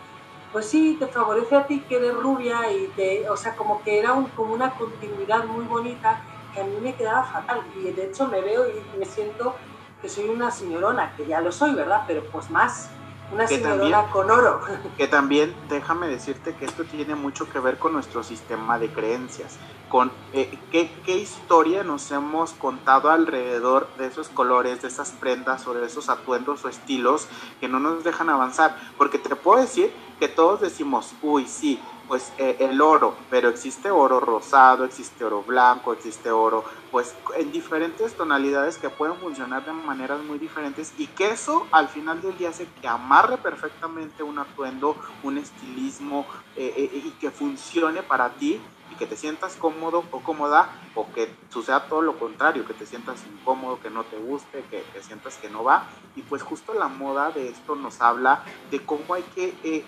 Pues 0.52 0.66
sí, 0.66 0.96
te 0.98 1.06
favorece 1.06 1.56
a 1.56 1.66
ti 1.66 1.80
que 1.88 1.96
eres 1.96 2.14
rubia 2.14 2.70
y 2.70 2.88
te, 2.88 3.28
o 3.28 3.36
sea, 3.36 3.56
como 3.56 3.82
que 3.82 3.98
era 3.98 4.12
un, 4.12 4.26
como 4.30 4.52
una 4.52 4.74
continuidad 4.74 5.44
muy 5.46 5.64
bonita 5.64 6.22
que 6.52 6.60
a 6.60 6.64
mí 6.64 6.76
me 6.80 6.94
quedaba 6.94 7.24
fatal. 7.24 7.62
Y 7.74 7.90
de 7.90 8.04
hecho 8.04 8.28
me 8.28 8.40
veo 8.40 8.66
y 8.68 8.96
me 8.98 9.06
siento 9.06 9.56
que 10.00 10.08
soy 10.08 10.28
una 10.28 10.50
señorona, 10.50 11.14
que 11.16 11.26
ya 11.26 11.40
lo 11.40 11.50
soy, 11.52 11.74
¿verdad? 11.74 12.02
Pero 12.06 12.22
pues 12.30 12.50
más, 12.50 12.90
una 13.32 13.46
señorona 13.46 14.10
con 14.10 14.30
oro. 14.30 14.60
Que 14.96 15.08
también, 15.08 15.54
déjame 15.68 16.08
decirte 16.08 16.54
que 16.54 16.64
esto 16.64 16.84
tiene 16.84 17.14
mucho 17.14 17.48
que 17.48 17.58
ver 17.58 17.78
con 17.78 17.92
nuestro 17.92 18.22
sistema 18.22 18.78
de 18.78 18.88
creencias, 18.90 19.58
con 19.88 20.12
eh, 20.32 20.58
qué, 20.70 20.90
qué, 21.04 21.16
historia 21.16 21.82
nos 21.82 22.10
hemos 22.10 22.52
contado 22.52 23.10
alrededor 23.10 23.88
de 23.98 24.06
esos 24.06 24.28
colores, 24.28 24.82
de 24.82 24.88
esas 24.88 25.10
prendas 25.12 25.66
o 25.66 25.74
de 25.74 25.86
esos 25.86 26.08
atuendos 26.08 26.64
o 26.64 26.68
estilos 26.68 27.26
que 27.60 27.68
no 27.68 27.80
nos 27.80 28.04
dejan 28.04 28.28
avanzar. 28.28 28.76
Porque 28.98 29.18
te 29.18 29.34
puedo 29.34 29.60
decir 29.60 29.92
que 30.18 30.28
todos 30.28 30.60
decimos, 30.60 31.14
uy, 31.22 31.46
sí, 31.46 31.80
pues 32.12 32.30
eh, 32.36 32.58
el 32.60 32.78
oro, 32.82 33.16
pero 33.30 33.48
existe 33.48 33.90
oro 33.90 34.20
rosado, 34.20 34.84
existe 34.84 35.24
oro 35.24 35.42
blanco, 35.42 35.94
existe 35.94 36.30
oro, 36.30 36.62
pues 36.90 37.14
en 37.38 37.50
diferentes 37.52 38.12
tonalidades 38.12 38.76
que 38.76 38.90
pueden 38.90 39.16
funcionar 39.16 39.64
de 39.64 39.72
maneras 39.72 40.22
muy 40.22 40.38
diferentes 40.38 40.92
y 40.98 41.06
que 41.06 41.30
eso 41.30 41.66
al 41.72 41.88
final 41.88 42.20
del 42.20 42.36
día 42.36 42.50
hace 42.50 42.68
que 42.82 42.86
amarre 42.86 43.38
perfectamente 43.38 44.22
un 44.22 44.38
atuendo, 44.38 44.94
un 45.22 45.38
estilismo 45.38 46.26
eh, 46.54 46.74
eh, 46.76 47.02
y 47.02 47.10
que 47.12 47.30
funcione 47.30 48.02
para 48.02 48.28
ti 48.34 48.60
y 48.90 48.94
que 48.96 49.06
te 49.06 49.16
sientas 49.16 49.56
cómodo 49.56 50.04
o 50.10 50.20
cómoda 50.20 50.68
o 50.94 51.10
que 51.14 51.34
suceda 51.48 51.86
todo 51.86 52.02
lo 52.02 52.18
contrario, 52.18 52.66
que 52.66 52.74
te 52.74 52.84
sientas 52.84 53.24
incómodo, 53.24 53.80
que 53.80 53.88
no 53.88 54.04
te 54.04 54.18
guste, 54.18 54.62
que, 54.70 54.84
que 54.92 55.02
sientas 55.02 55.38
que 55.38 55.48
no 55.48 55.64
va. 55.64 55.86
Y 56.14 56.20
pues 56.20 56.42
justo 56.42 56.74
la 56.74 56.88
moda 56.88 57.30
de 57.30 57.48
esto 57.48 57.74
nos 57.74 58.02
habla 58.02 58.44
de 58.70 58.84
cómo 58.84 59.14
hay 59.14 59.22
que 59.34 59.86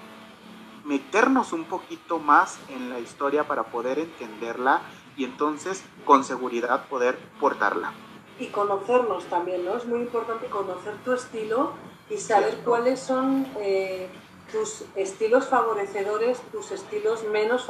meternos 0.85 1.53
un 1.53 1.65
poquito 1.65 2.19
más 2.19 2.59
en 2.69 2.91
la 2.91 3.01
historia 3.01 3.49
para 3.49 3.65
poder 3.65 3.99
entenderla 3.99 4.83
y 5.17 5.25
entonces 5.25 5.85
con 6.05 6.25
seguridad 6.25 6.89
poder 6.89 7.19
portarla. 7.41 7.93
Y 8.39 8.49
conocernos 8.49 9.25
también, 9.27 9.65
¿no? 9.65 9.77
Es 9.77 9.87
muy 9.87 10.01
importante 10.01 10.47
conocer 10.47 10.95
tu 11.05 11.13
estilo 11.13 11.73
y 12.11 12.19
saber 12.19 12.59
cuáles 12.65 13.01
son 13.01 13.47
eh, 13.61 14.09
tus 14.51 14.85
estilos 14.97 15.49
favorecedores, 15.49 16.41
tus 16.53 16.71
estilos 16.73 17.25
menos 17.31 17.67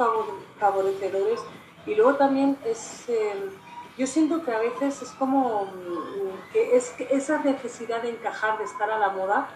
favorecedores. 0.59 1.39
Y 1.85 1.95
luego 1.95 2.15
también 2.15 2.57
es, 2.65 3.07
eh, 3.07 3.49
yo 3.97 4.07
siento 4.07 4.43
que 4.43 4.51
a 4.51 4.59
veces 4.59 5.03
es 5.03 5.09
como 5.11 5.65
mm, 5.65 6.51
que 6.51 6.75
es 6.75 6.95
esa 7.11 7.39
necesidad 7.43 8.01
de 8.01 8.09
encajar, 8.09 8.57
de 8.57 8.65
estar 8.65 8.89
a 8.89 8.97
la 8.97 9.09
moda, 9.09 9.49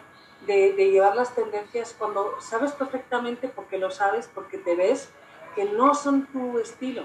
de, 0.46 0.72
llevar 0.74 1.16
las 1.16 1.36
tendencias 1.36 1.96
cuando 1.98 2.40
sabes 2.40 2.72
perfectamente, 2.72 3.50
porque 3.50 3.78
lo 3.78 3.92
sabes, 3.92 4.30
porque 4.34 4.58
te 4.58 4.76
ves, 4.76 5.10
que 5.56 5.66
no 5.66 5.94
son 5.94 6.26
tu 6.28 6.60
estilo. 6.60 7.04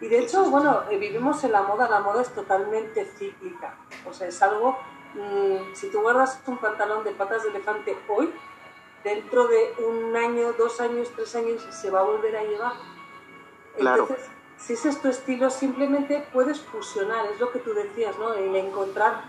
Y 0.00 0.08
de 0.08 0.18
hecho, 0.18 0.44
bueno, 0.50 0.82
vivimos 0.90 1.42
en 1.44 1.52
la 1.52 1.62
moda, 1.62 1.88
la 1.88 2.00
moda 2.00 2.22
es 2.22 2.28
totalmente 2.34 3.04
cíclica. 3.04 3.76
O 4.08 4.12
sea, 4.12 4.28
es 4.28 4.42
algo, 4.42 4.78
mm, 5.14 5.74
si 5.74 5.90
tú 5.90 6.02
guardas 6.02 6.40
un 6.46 6.58
pantalón 6.58 7.02
de 7.04 7.12
patas 7.12 7.42
de 7.44 7.50
elefante 7.50 7.96
hoy, 8.08 8.32
dentro 9.02 9.46
de 9.48 9.74
un 9.84 10.14
año, 10.16 10.52
dos 10.52 10.80
años, 10.80 11.10
tres 11.14 11.34
años, 11.36 11.66
se 11.70 11.90
va 11.90 12.00
a 12.00 12.02
volver 12.02 12.36
a 12.36 12.42
llevar. 12.42 12.74
Entonces, 13.78 14.28
si 14.58 14.72
ese 14.72 14.88
es 14.88 15.00
tu 15.00 15.08
estilo, 15.08 15.48
simplemente 15.50 16.26
puedes 16.32 16.60
fusionar, 16.60 17.26
es 17.26 17.40
lo 17.40 17.52
que 17.52 17.58
tú 17.58 17.72
decías, 17.72 18.18
¿no? 18.18 18.34
El 18.34 18.54
encontrar 18.56 19.22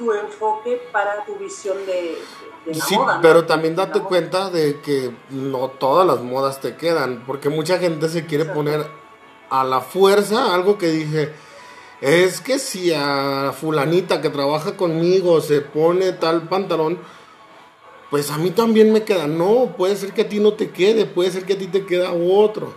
tu 0.00 0.10
enfoque 0.12 0.80
para 0.90 1.26
tu 1.26 1.36
visión 1.36 1.76
de, 1.84 2.16
la 2.64 2.84
sí, 2.84 2.96
pero 3.20 3.44
también 3.44 3.76
date 3.76 4.00
cuenta 4.00 4.48
de 4.48 4.80
que 4.80 5.14
no 5.28 5.68
todas 5.68 6.06
las 6.06 6.22
modas 6.22 6.58
te 6.60 6.74
quedan, 6.74 7.24
porque 7.26 7.50
mucha 7.50 7.78
gente 7.78 8.08
se 8.08 8.24
quiere 8.24 8.46
poner 8.46 8.86
a 9.50 9.62
la 9.62 9.82
fuerza 9.82 10.54
algo 10.54 10.78
que 10.78 10.88
dije, 10.88 11.34
es 12.00 12.40
que 12.40 12.58
si 12.58 12.94
a 12.94 13.52
fulanita 13.52 14.22
que 14.22 14.30
trabaja 14.30 14.74
conmigo 14.74 15.42
se 15.42 15.60
pone 15.60 16.12
tal 16.12 16.48
pantalón, 16.48 16.98
pues 18.08 18.30
a 18.30 18.38
mí 18.38 18.50
también 18.50 18.92
me 18.92 19.04
queda. 19.04 19.26
No, 19.26 19.74
puede 19.76 19.96
ser 19.96 20.14
que 20.14 20.22
a 20.22 20.28
ti 20.28 20.40
no 20.40 20.54
te 20.54 20.70
quede, 20.70 21.04
puede 21.04 21.30
ser 21.30 21.44
que 21.44 21.52
a 21.52 21.58
ti 21.58 21.66
te 21.66 21.84
queda 21.84 22.12
otro. 22.12 22.72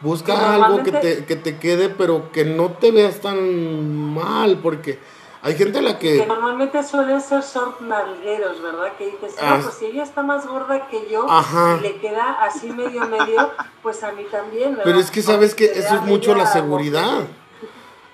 Busca 0.00 0.54
algo 0.54 0.82
que 0.82 0.92
te, 0.92 1.24
que 1.26 1.36
te 1.36 1.58
quede, 1.58 1.90
pero 1.90 2.32
que 2.32 2.44
no 2.44 2.72
te 2.72 2.90
veas 2.90 3.20
tan 3.20 4.14
mal, 4.14 4.58
porque 4.62 4.98
hay 5.44 5.56
gente 5.56 5.78
a 5.78 5.82
la 5.82 5.98
que... 5.98 6.16
Que 6.16 6.26
normalmente 6.26 6.82
suelen 6.82 7.20
ser 7.20 7.42
short 7.42 7.82
nalgueros, 7.82 8.62
¿verdad? 8.62 8.96
Que 8.96 9.10
dices, 9.10 9.34
ah, 9.42 9.60
pues 9.62 9.74
si 9.74 9.84
ella 9.84 10.02
está 10.02 10.22
más 10.22 10.46
gorda 10.46 10.88
que 10.88 11.06
yo 11.10 11.26
y 11.26 11.82
le 11.82 11.96
queda 11.98 12.42
así 12.42 12.70
medio 12.70 13.06
medio, 13.06 13.50
pues 13.82 14.02
a 14.02 14.12
mí 14.12 14.24
también, 14.32 14.70
¿verdad? 14.70 14.84
Pero 14.84 14.98
es 14.98 15.10
que 15.10 15.20
sabes 15.20 15.54
que 15.54 15.66
eso 15.66 15.96
es 15.96 16.02
mucho 16.02 16.34
la 16.34 16.46
seguridad. 16.46 17.26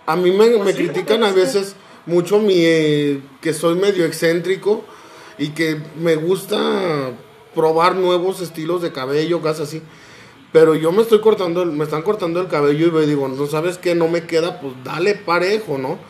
A 0.07 0.17
mí 0.17 0.33
me, 0.33 0.51
pues 0.51 0.65
me 0.65 0.75
critican 0.75 1.23
a 1.23 1.31
veces 1.31 1.77
mucho 2.05 2.41
mi 2.41 2.65
eh, 2.65 3.23
que 3.41 3.55
soy 3.55 3.77
medio 3.77 4.07
excéntrico 4.07 4.83
y 5.39 5.51
que 5.51 5.81
me 6.01 6.17
gusta 6.17 7.13
probar 7.55 7.95
nuevos 7.95 8.41
estilos 8.41 8.83
de 8.83 8.91
cabello, 8.91 9.41
cosas 9.41 9.69
así. 9.69 9.83
Pero 10.51 10.75
yo 10.75 10.91
me 10.91 11.03
estoy 11.03 11.21
cortando, 11.21 11.65
me 11.65 11.85
están 11.85 12.03
cortando 12.03 12.41
el 12.41 12.49
cabello 12.49 12.89
y 12.89 12.91
me 12.91 13.07
digo, 13.07 13.29
no 13.29 13.47
sabes 13.47 13.79
qué, 13.79 13.95
no 13.95 14.09
me 14.09 14.27
queda, 14.27 14.61
pues 14.61 14.75
dale 14.83 15.15
parejo, 15.15 15.79
¿no? 15.79 16.10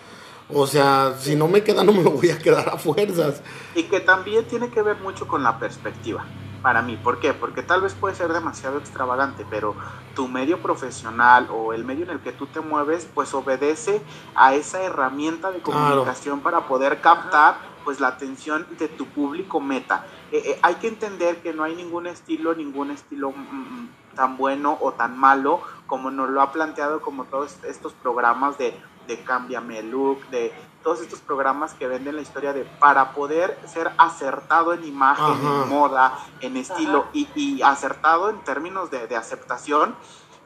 O 0.53 0.67
sea, 0.67 1.15
si 1.19 1.37
no 1.37 1.49
me 1.49 1.63
queda, 1.63 1.85
no 1.85 1.93
me 1.93 2.03
lo 2.03 2.11
voy 2.11 2.31
a 2.31 2.39
quedar 2.39 2.69
a 2.69 2.79
fuerzas. 2.79 3.43
Y 3.75 3.85
que 3.85 4.01
también 4.01 4.45
tiene 4.47 4.71
que 4.71 4.83
ver 4.83 4.97
mucho 4.99 5.29
con 5.29 5.43
la 5.43 5.59
perspectiva, 5.59 6.25
para 6.63 6.83
mí. 6.83 6.97
¿Por 6.97 7.21
qué? 7.21 7.33
Porque 7.33 7.63
tal 7.63 7.83
vez 7.83 7.95
puede 7.95 8.15
ser 8.15 8.33
demasiado 8.33 8.79
extravagante, 8.79 9.47
pero 9.49 9.75
tu 10.15 10.29
medio 10.29 10.61
profesional 10.61 11.49
o 11.51 11.73
el 11.73 11.85
medio 11.85 12.05
en 12.05 12.11
el 12.11 12.21
que 12.21 12.33
tú 12.33 12.47
te 12.47 12.61
mueves, 12.61 13.09
pues 13.15 13.33
obedece 13.35 14.03
a 14.35 14.55
esa 14.55 14.83
herramienta 14.83 15.51
de 15.51 15.61
comunicación 15.61 16.41
para 16.41 16.67
poder 16.67 17.01
captar 17.01 17.71
pues 17.85 18.01
la 18.01 18.09
atención 18.09 18.67
de 18.79 18.89
tu 18.89 19.07
público 19.07 19.61
meta. 19.61 20.05
Eh, 20.33 20.43
eh, 20.45 20.59
hay 20.63 20.75
que 20.77 20.89
entender 20.89 21.43
que 21.43 21.53
no 21.53 21.65
hay 21.65 21.75
ningún 21.75 22.07
estilo, 22.07 22.55
ningún 22.55 22.91
estilo 22.91 23.33
mm, 23.33 23.35
mm, 23.35 23.89
tan 24.15 24.37
bueno 24.37 24.77
o 24.81 24.93
tan 24.93 25.19
malo 25.19 25.61
como 25.87 26.11
nos 26.11 26.31
lo 26.31 26.41
ha 26.43 26.53
planteado 26.53 27.01
como 27.01 27.25
todos 27.25 27.57
estos 27.65 27.93
programas 27.95 28.59
de 28.59 28.75
de 29.11 29.23
Cámbiame 29.25 29.81
el 29.81 29.91
Look, 29.91 30.29
de 30.31 30.53
todos 30.83 31.01
estos 31.01 31.21
programas 31.21 31.75
que 31.75 31.87
venden 31.87 32.17
la 32.17 32.23
historia 32.23 32.53
de 32.53 32.65
para 32.65 33.13
poder 33.13 33.59
ser 33.67 33.91
acertado 33.99 34.73
en 34.73 34.85
imagen, 34.85 35.47
en 35.47 35.69
moda, 35.69 36.19
en 36.41 36.57
estilo 36.57 37.07
y, 37.13 37.61
acertado 37.63 38.31
en 38.31 38.39
términos 38.45 38.91
de, 38.91 39.17
aceptación, 39.17 39.95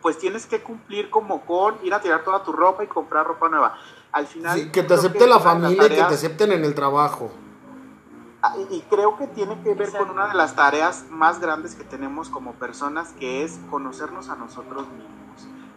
pues 0.01 0.19
tienes 0.19 0.47
que 0.47 0.63
cumplir 0.63 1.11
como 1.11 1.43
con 1.43 1.77
ir 1.83 1.95
a 1.95 2.01
tirar 2.01 2.25
toda 2.25 2.43
tu 2.43 2.53
ropa 2.53 2.83
y 2.83 2.87
comprar 2.87 3.27
ropa 3.27 3.49
nueva. 3.49 3.75
Al 4.13 4.27
final... 4.27 4.71
que 4.71 4.83
te 4.83 4.95
acepte 4.95 5.27
la 5.27 5.39
familia 5.39 5.87
y 5.87 5.89
que 5.89 5.95
te 5.97 6.03
acepten 6.03 6.53
en 6.53 6.65
el 6.65 6.75
trabajo. 6.75 7.31
Ah, 8.43 8.55
y 8.71 8.81
creo 8.83 9.17
que 9.17 9.27
tiene 9.29 9.61
que 9.63 9.75
ver 9.75 9.91
con 9.93 10.11
una 10.11 10.29
de 10.29 10.35
las 10.35 10.55
tareas 10.55 11.07
más 11.11 11.41
grandes 11.41 11.75
que 11.75 11.85
tenemos 11.85 12.29
como 12.29 12.53
personas, 12.53 13.13
que 13.13 13.43
es 13.43 13.59
conocernos 13.71 14.29
a 14.29 14.37
nosotros 14.37 14.87
mismos 14.89 15.24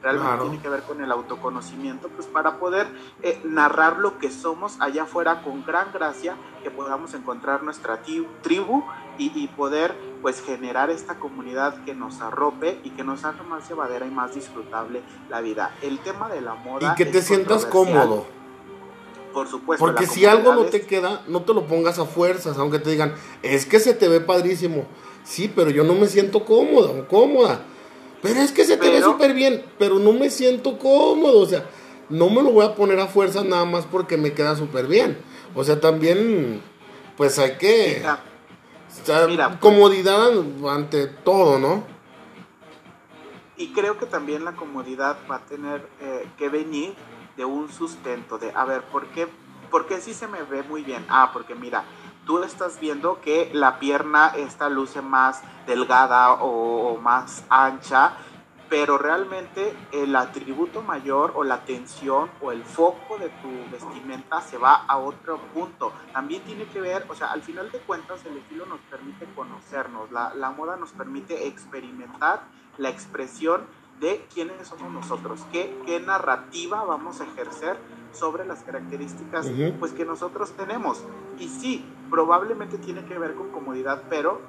realmente 0.02 0.44
tiene 0.44 0.60
que 0.62 0.70
ver 0.70 0.84
con 0.84 1.02
el 1.02 1.12
autoconocimiento, 1.12 2.10
pues 2.10 2.28
para 2.28 2.60
poder 2.60 2.88
eh, 3.24 3.40
narrar 3.44 3.98
lo 3.98 4.18
que 4.18 4.32
somos 4.32 4.80
allá 4.80 5.04
afuera 5.04 5.42
con 5.44 5.66
gran 5.66 5.92
gracia, 5.94 6.36
que 6.64 6.72
podamos 6.72 7.14
encontrar 7.14 7.64
nuestra 7.64 8.02
tribu 8.42 8.84
y, 9.18 9.48
poder 9.48 9.96
pues 10.22 10.42
generar 10.42 10.90
esta 10.92 11.16
comunidad 11.16 11.84
que 11.84 11.96
nos 11.96 12.22
arrope 12.22 12.80
y 12.84 12.92
que 12.92 13.04
nos 13.04 13.24
haga 13.24 13.42
más 13.44 13.68
llevadera 13.68 14.06
y 14.06 14.12
más 14.12 14.36
disfrutable 14.36 15.02
la 15.30 15.42
vida. 15.42 15.76
El 15.82 16.00
tema 16.00 16.30
de 16.30 16.42
la 16.42 16.54
moda... 16.54 16.92
Y 16.92 16.96
que 16.96 17.06
te 17.06 17.22
sientas 17.22 17.66
cómodo. 17.66 18.28
Por 19.34 19.48
supuesto. 19.48 19.84
Porque 19.84 20.06
si 20.06 20.26
algo 20.26 20.54
no 20.54 20.66
te 20.66 20.82
queda, 20.82 21.24
no 21.28 21.42
te 21.42 21.54
lo 21.54 21.66
pongas 21.66 21.98
a 22.00 22.06
fuerzas, 22.06 22.58
aunque 22.58 22.80
te 22.80 22.92
digan, 22.92 23.16
es 23.42 23.66
que 23.66 23.80
se 23.80 23.94
te 23.94 24.08
ve 24.08 24.20
padrísimo. 24.20 24.86
Sí, 25.24 25.52
pero 25.54 25.70
yo 25.70 25.84
no 25.84 25.94
me 25.94 26.08
siento 26.08 26.46
cómodo 26.46 26.92
o 26.92 27.08
cómoda. 27.08 27.62
Pero 28.22 28.40
es 28.40 28.52
que 28.52 28.66
se 28.66 28.78
te 28.78 28.90
ve 28.90 29.02
súper 29.02 29.34
bien, 29.34 29.64
pero 29.78 30.00
no 30.00 30.12
me 30.12 30.30
siento 30.30 30.78
cómodo, 30.78 31.40
o 31.40 31.46
sea, 31.46 31.66
no 32.10 32.30
me 32.30 32.42
lo 32.42 32.52
voy 32.52 32.66
a 32.66 32.76
poner 32.76 33.00
a 33.00 33.08
fuerza 33.08 33.44
nada 33.44 33.66
más 33.66 33.86
porque 33.86 34.18
me 34.18 34.34
queda 34.34 34.56
súper 34.56 34.88
bien. 34.88 35.18
O 35.56 35.64
sea, 35.64 35.80
también, 35.80 36.62
pues 37.16 37.38
hay 37.40 37.58
que... 37.58 38.04
Mira, 39.28 39.60
comodidad 39.60 40.32
ante 40.68 41.08
todo, 41.08 41.60
¿no? 41.60 41.84
Y 43.58 43.74
creo 43.74 43.98
que 43.98 44.06
también 44.06 44.46
la 44.46 44.54
comodidad 44.54 45.18
va 45.30 45.38
a 45.38 45.46
tener 45.46 45.88
eh, 46.00 46.28
que 46.38 46.50
venir 46.50 46.94
de 47.36 47.46
un 47.46 47.72
sustento, 47.72 48.38
de, 48.38 48.52
a 48.54 48.66
ver, 48.66 48.84
¿por 48.84 49.08
qué, 49.08 49.28
¿por 49.70 49.88
qué 49.88 50.00
sí 50.00 50.14
se 50.14 50.28
me 50.28 50.42
ve 50.44 50.64
muy 50.64 50.84
bien? 50.84 51.06
Ah, 51.10 51.32
porque 51.34 51.56
mira, 51.56 51.84
tú 52.28 52.44
estás 52.44 52.80
viendo 52.80 53.22
que 53.22 53.50
la 53.54 53.80
pierna 53.80 54.34
esta 54.36 54.70
luce 54.70 55.02
más 55.02 55.42
delgada 55.66 56.34
o, 56.34 56.98
más 56.98 57.46
ancha 57.50 58.14
pero 58.70 58.98
realmente 58.98 59.74
el 59.94 60.14
atributo 60.14 60.82
mayor 60.82 61.32
o 61.36 61.46
la 61.46 61.56
atención 61.56 62.30
o 62.42 62.52
el 62.52 62.66
foco 62.66 63.18
de 63.18 63.30
tu 63.30 63.50
vestimenta 63.72 64.42
se 64.42 64.58
va 64.58 64.74
a 64.74 64.98
otro 64.98 65.40
punto. 65.54 65.94
También 66.12 66.42
tiene 66.42 66.66
que 66.66 66.82
ver, 66.82 67.06
o 67.08 67.16
sea, 67.16 67.32
al 67.32 67.42
final 67.42 67.72
de 67.72 67.80
cuentas 67.80 68.26
el 68.26 68.36
estilo 68.36 68.66
nos 68.66 68.82
permite 68.92 69.26
conocernos, 69.34 70.12
la, 70.12 70.34
la 70.34 70.52
moda 70.52 70.76
nos 70.76 70.92
permite 70.92 71.48
experimentar 71.48 72.42
la 72.78 72.90
expresión 72.90 73.62
de 74.02 74.28
quiénes 74.34 74.68
somos 74.68 74.92
nosotros, 74.92 75.46
qué, 75.54 75.82
qué 75.86 76.02
narrativa 76.02 76.84
vamos 76.84 77.22
a 77.22 77.24
ejercer 77.24 77.80
sobre 78.12 78.46
las 78.46 78.64
características 78.64 79.48
pues 79.80 79.94
que 79.94 80.06
nosotros 80.06 80.52
tenemos. 80.52 81.04
Y 81.40 81.48
sí, 81.48 81.86
probablemente 82.10 82.78
tiene 82.78 83.06
que 83.06 83.18
ver 83.18 83.36
con 83.36 83.50
comodidad, 83.50 84.04
pero 84.10 84.42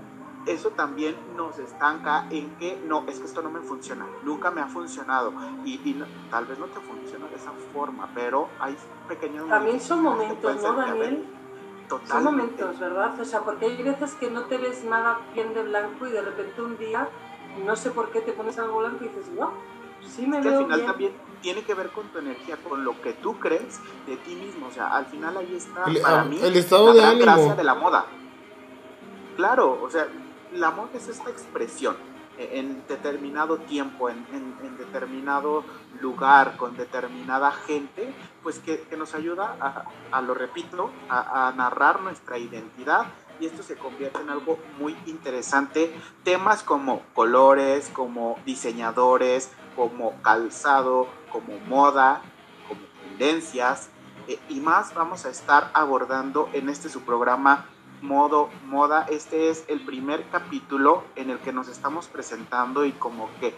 eso 0.46 0.70
también 0.70 1.14
nos 1.36 1.58
estanca 1.58 2.26
en 2.30 2.50
que 2.56 2.80
no, 2.86 3.04
es 3.06 3.18
que 3.18 3.26
esto 3.26 3.42
no 3.42 3.50
me 3.50 3.60
funciona, 3.60 4.06
nunca 4.24 4.50
me 4.50 4.60
ha 4.60 4.66
funcionado 4.66 5.32
y, 5.64 5.78
tal 6.30 6.46
vez 6.46 6.58
no 6.58 6.66
te 6.66 6.80
funciona 6.80 7.26
de 7.28 7.36
esa 7.36 7.52
forma, 7.72 8.08
pero 8.14 8.48
hay 8.58 8.76
pequeños... 9.08 9.48
También 9.48 9.80
son 9.80 10.02
momentos, 10.02 10.62
¿no, 10.62 10.72
Daniel? 10.74 11.26
Son 12.06 12.24
momentos, 12.24 12.78
¿verdad? 12.78 13.18
O 13.20 13.24
sea, 13.24 13.40
porque 13.40 13.66
hay 13.66 13.82
veces 13.82 14.14
que 14.14 14.30
no 14.30 14.42
te 14.44 14.58
ves 14.58 14.84
nada 14.84 15.20
bien 15.34 15.54
de 15.54 15.62
blanco 15.62 16.06
y 16.06 16.12
de 16.12 16.20
repente 16.20 16.60
un 16.62 16.76
día, 16.76 17.08
no 17.64 17.76
sé 17.76 17.90
por 17.90 18.10
qué 18.10 18.20
te 18.20 18.32
pones 18.32 18.58
algo 18.58 18.78
blanco 18.78 19.04
y 19.04 19.08
dices, 19.08 19.28
no, 19.30 19.52
sí 20.06 20.26
me 20.26 20.40
veo 20.40 20.58
al 20.58 20.64
final 20.64 20.78
bien. 20.80 20.86
también 20.90 21.12
tiene 21.42 21.62
que 21.62 21.74
ver 21.74 21.90
con 21.90 22.08
tu 22.08 22.18
energía, 22.18 22.56
con 22.68 22.84
lo 22.84 23.00
que 23.00 23.12
tú 23.14 23.38
crees 23.38 23.80
de 24.06 24.16
ti 24.18 24.34
mismo. 24.34 24.66
O 24.66 24.70
sea, 24.72 24.88
al 24.96 25.06
final 25.06 25.36
ahí 25.36 25.54
está 25.56 25.84
El- 25.86 26.00
para 26.00 26.20
ah, 26.22 26.24
mí 26.24 26.38
el 26.42 26.56
estado 26.56 26.86
la 26.88 26.92
de 26.92 26.98
gran 27.00 27.10
ánimo. 27.12 27.24
gracia 27.26 27.54
de 27.54 27.64
la 27.64 27.74
moda. 27.74 28.06
Claro, 29.36 29.78
o 29.82 29.90
sea, 29.90 30.08
la 30.52 30.70
moda 30.70 30.90
es 30.94 31.08
esta 31.08 31.30
expresión 31.30 31.96
en 32.38 32.84
determinado 32.86 33.58
tiempo, 33.58 34.08
en, 34.08 34.24
en- 34.32 34.54
en 34.64 34.78
determinado 34.78 35.64
lugar, 36.00 36.56
con 36.56 36.76
determinada 36.76 37.50
gente, 37.50 38.12
pues 38.42 38.60
que, 38.60 38.80
que 38.82 38.96
nos 38.96 39.14
ayuda 39.14 39.56
a, 39.60 39.84
a, 40.16 40.22
lo 40.22 40.34
repito, 40.34 40.90
a, 41.08 41.48
a 41.48 41.52
narrar 41.52 42.00
nuestra 42.00 42.38
identidad 42.38 43.06
y 43.40 43.46
esto 43.46 43.62
se 43.62 43.76
convierte 43.76 44.20
en 44.20 44.30
algo 44.30 44.58
muy 44.78 44.96
interesante. 45.06 45.92
Temas 46.24 46.62
como 46.62 47.02
colores, 47.14 47.90
como 47.92 48.36
diseñadores, 48.44 49.50
como 49.78 50.20
calzado, 50.22 51.06
como 51.30 51.56
moda, 51.68 52.20
como 52.66 52.80
tendencias 53.04 53.90
eh, 54.26 54.36
y 54.48 54.58
más 54.58 54.92
vamos 54.92 55.24
a 55.24 55.30
estar 55.30 55.70
abordando 55.72 56.48
en 56.52 56.68
este 56.68 56.88
su 56.88 57.02
programa 57.02 57.66
Modo 58.02 58.50
Moda. 58.66 59.06
Este 59.08 59.50
es 59.50 59.64
el 59.68 59.80
primer 59.86 60.24
capítulo 60.30 61.04
en 61.14 61.30
el 61.30 61.38
que 61.38 61.52
nos 61.52 61.68
estamos 61.68 62.08
presentando 62.08 62.84
y 62.84 62.90
como 62.90 63.28
que 63.38 63.56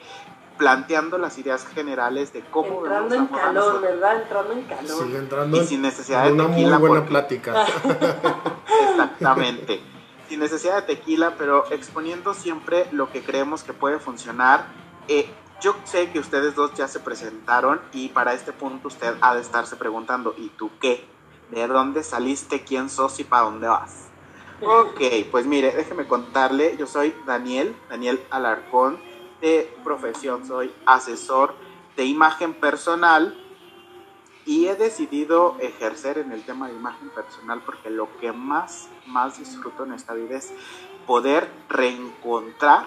planteando 0.59 1.17
las 1.17 1.39
ideas 1.39 1.67
generales 1.67 2.35
de 2.35 2.43
cómo 2.43 2.81
Entrando 2.85 3.15
en 3.15 3.27
calor, 3.29 3.55
nosotros. 3.55 3.81
¿verdad? 3.83 4.23
Entrando 4.23 4.53
en 4.53 4.63
calor. 4.65 5.05
Sigue 5.05 5.19
entrando 5.19 5.57
y 5.57 5.65
sin 5.67 5.81
necesidad 5.81 6.25
de 6.27 6.33
una 6.33 6.43
muy 6.49 6.57
tequila 6.57 6.77
buena 6.77 6.95
porque- 6.97 7.09
plática. 7.09 7.65
Exactamente. 8.91 9.81
Sin 10.29 10.39
necesidad 10.41 10.77
de 10.77 10.83
tequila, 10.97 11.35
pero 11.39 11.65
exponiendo 11.71 12.35
siempre 12.35 12.87
lo 12.93 13.11
que 13.11 13.23
creemos 13.23 13.65
que 13.65 13.73
puede 13.73 13.99
funcionar. 13.99 14.67
Eh, 15.09 15.29
yo 15.61 15.77
sé 15.85 16.11
que 16.11 16.19
ustedes 16.19 16.55
dos 16.55 16.75
ya 16.75 16.89
se 16.89 17.01
presentaron 17.01 17.81
y 17.93 18.09
para 18.09 18.33
este 18.33 18.53
punto 18.53 18.89
usted 18.89 19.15
ha 19.21 19.35
de 19.35 19.41
estarse 19.41 19.77
preguntando, 19.77 20.35
¿y 20.37 20.49
tú 20.49 20.71
qué? 20.81 21.07
¿De 21.51 21.67
dónde 21.67 22.03
saliste? 22.03 22.63
¿Quién 22.65 22.89
sos 22.89 23.19
y 23.21 23.25
para 23.25 23.45
dónde 23.45 23.69
vas? 23.69 24.09
Ok, 24.63 25.01
pues 25.31 25.47
mire, 25.47 25.73
déjeme 25.73 26.07
contarle, 26.07 26.77
yo 26.77 26.87
soy 26.87 27.15
Daniel, 27.27 27.75
Daniel 27.89 28.23
Alarcón, 28.31 29.01
de 29.41 29.75
profesión 29.83 30.47
soy 30.47 30.73
asesor 30.85 31.55
de 31.97 32.05
imagen 32.05 32.55
personal 32.55 33.37
y 34.45 34.67
he 34.67 34.75
decidido 34.75 35.57
ejercer 35.61 36.19
en 36.19 36.33
el 36.33 36.45
tema 36.45 36.69
de 36.69 36.75
imagen 36.75 37.09
personal 37.11 37.63
porque 37.65 37.91
lo 37.91 38.09
que 38.19 38.33
más, 38.33 38.89
más 39.07 39.39
disfruto 39.39 39.85
en 39.85 39.93
esta 39.93 40.15
vida 40.15 40.37
es 40.37 40.53
poder 41.07 41.51
reencontrar 41.69 42.87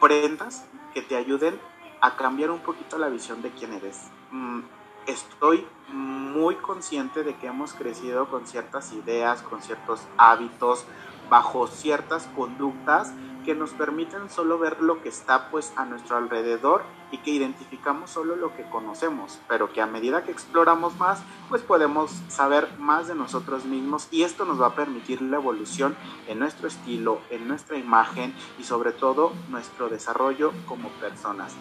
prendas 0.00 0.66
que 0.92 1.02
te 1.02 1.16
ayuden 1.16 1.58
a 2.04 2.16
cambiar 2.16 2.50
un 2.50 2.60
poquito 2.60 2.98
la 2.98 3.08
visión 3.08 3.40
de 3.40 3.50
quién 3.50 3.72
eres. 3.72 4.10
Mm, 4.30 4.60
Estoy 5.06 5.66
muy 5.92 6.54
consciente 6.56 7.24
de 7.24 7.36
que 7.36 7.48
hemos 7.48 7.74
crecido 7.74 8.26
con 8.30 8.46
ciertas 8.46 8.90
ideas, 8.94 9.42
con 9.42 9.60
ciertos 9.60 10.00
hábitos, 10.16 10.86
bajo 11.28 11.66
ciertas 11.66 12.26
conductas 12.34 13.12
que 13.44 13.54
nos 13.54 13.70
permiten 13.74 14.30
solo 14.30 14.58
ver 14.58 14.80
lo 14.80 15.02
que 15.02 15.10
está 15.10 15.50
pues 15.50 15.74
a 15.76 15.84
nuestro 15.84 16.16
alrededor 16.16 16.84
y 17.10 17.18
que 17.18 17.32
identificamos 17.32 18.10
solo 18.10 18.34
lo 18.34 18.56
que 18.56 18.62
conocemos, 18.70 19.38
pero 19.46 19.70
que 19.74 19.82
a 19.82 19.86
medida 19.86 20.24
que 20.24 20.32
exploramos 20.32 20.96
más, 20.96 21.22
pues 21.50 21.60
podemos 21.60 22.10
saber 22.28 22.66
más 22.78 23.06
de 23.06 23.14
nosotros 23.14 23.66
mismos 23.66 24.08
y 24.10 24.22
esto 24.22 24.46
nos 24.46 24.58
va 24.58 24.68
a 24.68 24.74
permitir 24.74 25.20
la 25.20 25.36
evolución 25.36 25.94
en 26.28 26.38
nuestro 26.38 26.66
estilo, 26.66 27.20
en 27.28 27.46
nuestra 27.46 27.76
imagen 27.76 28.34
y 28.58 28.64
sobre 28.64 28.92
todo 28.92 29.34
nuestro 29.50 29.90
desarrollo 29.90 30.52
como 30.66 30.88
personas. 30.88 31.54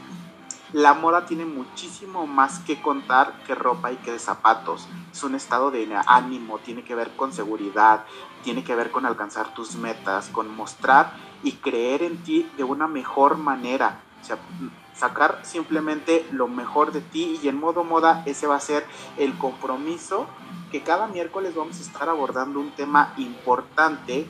La 0.74 0.96
moda 0.96 1.26
tiene 1.28 1.46
muchísimo 1.46 2.26
más 2.26 2.58
que 2.60 2.82
contar 2.82 3.44
que 3.46 3.54
ropa 3.54 3.92
y 3.92 3.98
que 3.98 4.18
zapatos. 4.18 4.88
Es 5.12 5.24
un 5.24 5.36
estado 5.36 5.70
de 5.70 5.88
ánimo, 6.08 6.58
tiene 6.58 6.84
que 6.84 6.96
ver 6.96 7.16
con 7.16 7.32
seguridad, 7.32 8.06
tiene 8.44 8.64
que 8.64 8.74
ver 8.74 8.90
con 8.90 9.06
alcanzar 9.06 9.54
tus 9.54 9.76
metas, 9.76 10.30
con 10.30 10.54
mostrar 10.56 11.14
y 11.44 11.54
creer 11.54 12.02
en 12.02 12.24
ti 12.24 12.50
de 12.58 12.64
una 12.64 12.88
mejor 12.88 13.38
manera. 13.38 14.02
O 14.20 14.26
sea, 14.26 14.40
sacar 14.96 15.42
simplemente 15.44 16.28
lo 16.32 16.48
mejor 16.48 16.92
de 16.92 17.02
ti 17.02 17.40
y 17.44 17.50
en 17.50 17.60
modo 17.60 17.84
moda 17.84 18.24
ese 18.26 18.48
va 18.48 18.56
a 18.56 18.60
ser 18.60 18.86
el 19.18 19.38
compromiso 19.38 20.28
que 20.72 20.82
cada 20.82 21.06
miércoles 21.06 21.54
vamos 21.54 21.78
a 21.78 21.82
estar 21.82 22.10
abordando 22.10 22.60
un 22.60 22.72
tema 22.72 23.14
importante, 23.18 24.28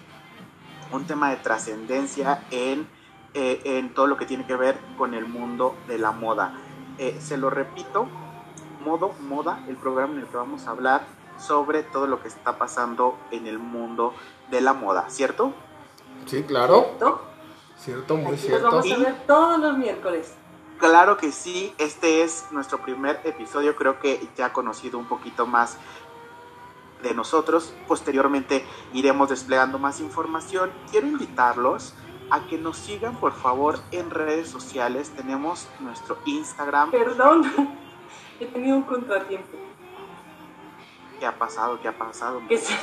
un 0.91 1.05
tema 1.05 1.29
de 1.29 1.37
trascendencia 1.37 2.43
en, 2.51 2.85
eh, 3.33 3.61
en 3.65 3.93
todo 3.93 4.07
lo 4.07 4.17
que 4.17 4.25
tiene 4.25 4.45
que 4.45 4.55
ver 4.55 4.77
con 4.97 5.13
el 5.13 5.25
mundo 5.25 5.75
de 5.87 5.97
la 5.97 6.11
moda. 6.11 6.53
Eh, 6.97 7.17
se 7.19 7.37
lo 7.37 7.49
repito, 7.49 8.07
modo 8.85 9.13
moda, 9.21 9.63
el 9.67 9.75
programa 9.75 10.13
en 10.13 10.19
el 10.19 10.27
que 10.27 10.37
vamos 10.37 10.67
a 10.67 10.71
hablar 10.71 11.05
sobre 11.37 11.83
todo 11.83 12.05
lo 12.07 12.21
que 12.21 12.27
está 12.27 12.57
pasando 12.57 13.17
en 13.31 13.47
el 13.47 13.57
mundo 13.57 14.13
de 14.51 14.61
la 14.61 14.73
moda, 14.73 15.09
¿cierto? 15.09 15.53
Sí, 16.25 16.43
claro. 16.43 16.83
¿Cierto? 16.83 17.21
Cierto, 17.77 18.15
muy 18.15 18.25
Aquí 18.25 18.31
los 18.33 18.41
cierto. 18.41 18.69
vamos 18.69 18.91
a 18.91 18.97
ver 18.97 19.27
todos 19.27 19.59
los 19.59 19.77
miércoles. 19.77 20.33
Claro 20.77 21.17
que 21.17 21.31
sí, 21.31 21.73
este 21.77 22.23
es 22.23 22.45
nuestro 22.51 22.79
primer 22.79 23.19
episodio, 23.23 23.75
creo 23.75 23.99
que 23.99 24.27
ya 24.37 24.47
ha 24.47 24.53
conocido 24.53 24.99
un 24.99 25.05
poquito 25.05 25.47
más 25.47 25.77
de 27.01 27.13
nosotros. 27.13 27.73
Posteriormente 27.87 28.65
iremos 28.93 29.29
desplegando 29.29 29.77
más 29.79 29.99
información. 29.99 30.71
Quiero 30.91 31.07
invitarlos 31.07 31.93
a 32.33 32.47
que 32.47 32.57
nos 32.57 32.77
sigan 32.77 33.15
por 33.17 33.33
favor 33.33 33.77
en 33.91 34.09
redes 34.09 34.47
sociales. 34.49 35.11
Tenemos 35.15 35.67
nuestro 35.79 36.17
Instagram. 36.25 36.89
Perdón, 36.89 37.43
he 38.39 38.45
tenido 38.47 38.75
un 38.77 38.83
contratiempo. 38.83 39.55
¿Qué 41.19 41.27
ha 41.27 41.37
pasado? 41.37 41.79
¿Qué 41.79 41.87
ha 41.87 41.97
pasado? 41.97 42.41
Que 42.49 42.57
se- 42.57 42.73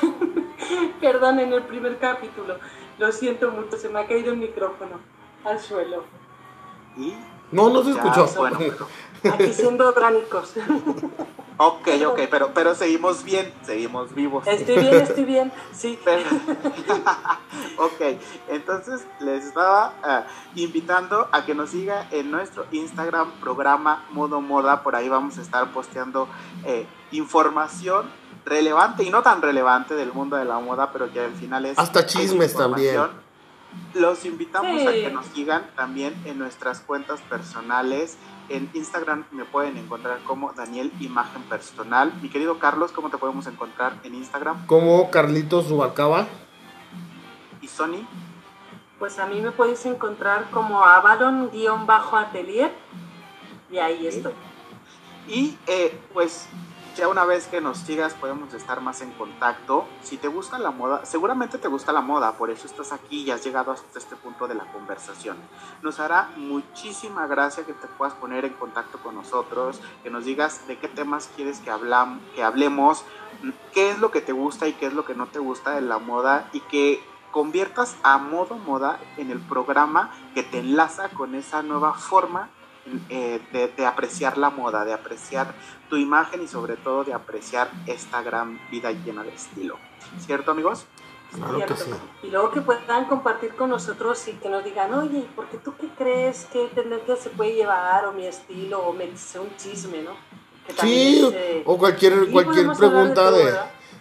Perdón, 1.00 1.40
en 1.40 1.52
el 1.52 1.64
primer 1.64 1.98
capítulo. 1.98 2.58
Lo 2.98 3.10
siento 3.10 3.50
mucho, 3.50 3.76
se 3.76 3.88
me 3.88 3.98
ha 3.98 4.06
caído 4.06 4.30
el 4.32 4.38
micrófono 4.38 5.00
al 5.44 5.58
suelo. 5.58 6.04
Y 6.96 7.14
No, 7.52 7.68
no 7.70 7.82
se 7.82 7.92
Ya, 7.92 8.00
escuchó. 8.00 8.28
bueno. 8.36 8.58
Aquí 9.34 9.52
siendo 9.52 9.88
orgánicos. 9.88 10.54
Ok, 11.62 11.88
ok, 12.06 12.20
pero, 12.30 12.54
pero 12.54 12.74
seguimos 12.74 13.22
bien, 13.22 13.52
seguimos 13.62 14.14
vivos. 14.14 14.46
Estoy 14.46 14.78
bien, 14.78 14.94
estoy 14.94 15.24
bien. 15.24 15.52
Sí. 15.72 15.98
Pero- 16.02 16.22
ok, 17.76 18.18
entonces 18.48 19.04
les 19.20 19.44
estaba 19.44 19.92
ah, 20.02 20.24
invitando 20.54 21.28
a 21.30 21.44
que 21.44 21.54
nos 21.54 21.68
siga 21.68 22.06
en 22.12 22.30
nuestro 22.30 22.64
Instagram 22.72 23.32
programa 23.40 24.06
Modo 24.10 24.40
Moda. 24.40 24.82
Por 24.82 24.96
ahí 24.96 25.10
vamos 25.10 25.36
a 25.36 25.42
estar 25.42 25.70
posteando 25.70 26.28
eh, 26.64 26.86
información 27.10 28.06
relevante 28.46 29.02
y 29.04 29.10
no 29.10 29.22
tan 29.22 29.42
relevante 29.42 29.94
del 29.94 30.14
mundo 30.14 30.36
de 30.36 30.46
la 30.46 30.58
moda, 30.60 30.90
pero 30.92 31.12
que 31.12 31.20
al 31.20 31.34
final 31.34 31.66
es... 31.66 31.78
Hasta 31.78 32.00
es 32.00 32.06
chismes 32.06 32.54
también. 32.54 32.96
Los 33.94 34.24
invitamos 34.24 34.86
a 34.86 34.92
que 34.92 35.10
nos 35.10 35.26
sigan 35.26 35.68
también 35.76 36.14
en 36.24 36.38
nuestras 36.38 36.80
cuentas 36.80 37.20
personales. 37.22 38.16
En 38.48 38.70
Instagram 38.74 39.24
me 39.30 39.44
pueden 39.44 39.76
encontrar 39.76 40.18
como 40.24 40.52
Daniel 40.52 40.92
Imagen 41.00 41.42
Personal. 41.42 42.12
Mi 42.22 42.28
querido 42.28 42.58
Carlos, 42.58 42.92
¿cómo 42.92 43.10
te 43.10 43.18
podemos 43.18 43.46
encontrar 43.46 43.94
en 44.04 44.14
Instagram? 44.14 44.66
Como 44.66 45.10
Carlitos 45.10 45.68
Rubalcaba. 45.68 46.26
Y 47.60 47.68
Sony, 47.68 48.06
Pues 48.98 49.18
a 49.18 49.26
mí 49.26 49.40
me 49.40 49.50
podéis 49.50 49.86
encontrar 49.86 50.50
como 50.50 50.84
Avalon-atelier 50.84 52.72
y 53.70 53.78
ahí 53.78 54.06
estoy. 54.06 54.32
Y 55.28 55.56
eh, 55.66 55.98
pues 56.12 56.48
ya 56.96 57.08
una 57.08 57.24
vez 57.24 57.46
que 57.46 57.60
nos 57.60 57.78
sigas 57.78 58.14
podemos 58.14 58.52
estar 58.54 58.80
más 58.80 59.00
en 59.00 59.12
contacto. 59.12 59.86
Si 60.02 60.16
te 60.16 60.28
gusta 60.28 60.58
la 60.58 60.70
moda, 60.70 61.04
seguramente 61.04 61.58
te 61.58 61.68
gusta 61.68 61.92
la 61.92 62.00
moda, 62.00 62.32
por 62.32 62.50
eso 62.50 62.66
estás 62.66 62.92
aquí 62.92 63.22
y 63.22 63.30
has 63.30 63.44
llegado 63.44 63.72
hasta 63.72 63.98
este 63.98 64.16
punto 64.16 64.48
de 64.48 64.54
la 64.54 64.64
conversación. 64.72 65.36
Nos 65.82 66.00
hará 66.00 66.30
muchísima 66.36 67.26
gracia 67.26 67.64
que 67.64 67.72
te 67.72 67.86
puedas 67.86 68.14
poner 68.14 68.44
en 68.44 68.54
contacto 68.54 68.98
con 68.98 69.14
nosotros, 69.14 69.80
que 70.02 70.10
nos 70.10 70.24
digas 70.24 70.66
de 70.66 70.78
qué 70.78 70.88
temas 70.88 71.30
quieres 71.36 71.60
que, 71.60 71.70
hablam, 71.70 72.20
que 72.34 72.42
hablemos, 72.42 73.04
qué 73.72 73.90
es 73.90 73.98
lo 73.98 74.10
que 74.10 74.20
te 74.20 74.32
gusta 74.32 74.68
y 74.68 74.72
qué 74.74 74.86
es 74.86 74.92
lo 74.92 75.04
que 75.04 75.14
no 75.14 75.26
te 75.26 75.38
gusta 75.38 75.72
de 75.72 75.80
la 75.80 75.98
moda 75.98 76.48
y 76.52 76.60
que 76.60 77.02
conviertas 77.30 77.96
a 78.02 78.18
modo 78.18 78.56
moda 78.56 78.98
en 79.16 79.30
el 79.30 79.40
programa 79.40 80.10
que 80.34 80.42
te 80.42 80.58
enlaza 80.58 81.08
con 81.10 81.34
esa 81.34 81.62
nueva 81.62 81.94
forma 81.94 82.50
eh, 83.08 83.40
de, 83.52 83.86
apreciar 83.86 84.38
la 84.38 84.50
moda, 84.50 84.84
de 84.84 84.92
apreciar 84.92 85.54
tu 85.88 85.96
imagen 85.96 86.42
y 86.42 86.48
sobre 86.48 86.76
todo 86.76 87.04
de 87.04 87.12
apreciar 87.12 87.70
esta 87.86 88.22
gran 88.22 88.60
vida 88.70 88.92
llena 88.92 89.22
de 89.22 89.34
estilo. 89.34 89.76
¿Cierto 90.18 90.50
amigos? 90.52 90.86
Claro 91.32 91.64
que 91.64 91.76
sí. 91.76 91.90
Y 92.24 92.26
luego 92.28 92.50
que 92.50 92.60
puedan 92.60 93.04
compartir 93.04 93.54
con 93.54 93.70
nosotros 93.70 94.26
y 94.28 94.32
que 94.32 94.48
nos 94.48 94.64
digan, 94.64 94.92
oye, 94.94 95.26
¿por 95.36 95.48
qué 95.48 95.58
tú 95.58 95.74
qué 95.80 95.88
crees 95.96 96.46
que 96.52 96.66
tendencia 96.74 97.16
se 97.16 97.30
puede 97.30 97.54
llevar 97.54 98.06
o 98.06 98.12
mi 98.12 98.26
estilo 98.26 98.80
o 98.80 98.92
me 98.92 99.06
dice 99.06 99.38
un 99.38 99.54
chisme, 99.56 100.02
¿no? 100.02 100.12
sí, 100.80 101.28
o 101.64 101.78
cualquier, 101.78 102.30
cualquier 102.30 102.70
pregunta 102.72 103.30
de, 103.30 103.54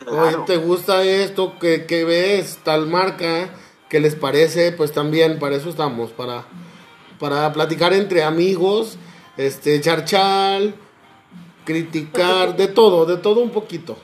oye, 0.08 0.38
¿te 0.46 0.58
gusta 0.58 1.04
esto? 1.04 1.58
¿Qué, 1.60 1.86
¿Qué 1.86 2.04
ves? 2.04 2.60
Tal 2.64 2.88
marca, 2.88 3.50
¿qué 3.90 4.00
les 4.00 4.16
parece? 4.16 4.72
Pues 4.72 4.92
también 4.92 5.40
para 5.40 5.56
eso 5.56 5.70
estamos, 5.70 6.12
para 6.12 6.46
para 7.20 7.52
platicar 7.54 7.94
entre 7.94 8.24
amigos, 8.24 8.98
este, 9.38 9.80
charchal, 9.82 10.76
criticar, 11.66 12.56
de 12.56 12.68
todo, 12.68 13.06
de 13.06 13.18
todo 13.18 13.42
un 13.42 13.52
poquito. 13.52 13.98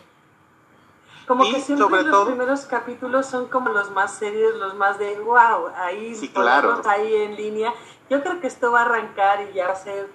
Como 1.28 1.44
que 1.44 1.60
siempre 1.60 2.04
los 2.04 2.26
primeros 2.28 2.62
capítulos 2.66 3.26
son 3.26 3.48
como 3.48 3.72
los 3.72 3.90
más 3.92 4.16
serios, 4.16 4.56
los 4.58 4.76
más 4.76 5.00
de 5.00 5.20
wow, 5.20 5.70
ahí 5.76 6.14
sí, 6.14 6.30
claro. 6.30 6.82
ahí 6.86 7.16
en 7.16 7.36
línea. 7.36 7.74
Yo 8.10 8.22
creo 8.22 8.40
que 8.40 8.46
esto 8.46 8.72
va 8.72 8.82
a 8.82 8.86
arrancar 8.86 9.50
y 9.50 9.56
ya 9.56 9.66
va 9.68 9.74
a 9.74 9.76
ser 9.76 10.08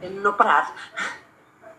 en 0.00 0.20
no 0.20 0.36
parar. 0.36 0.64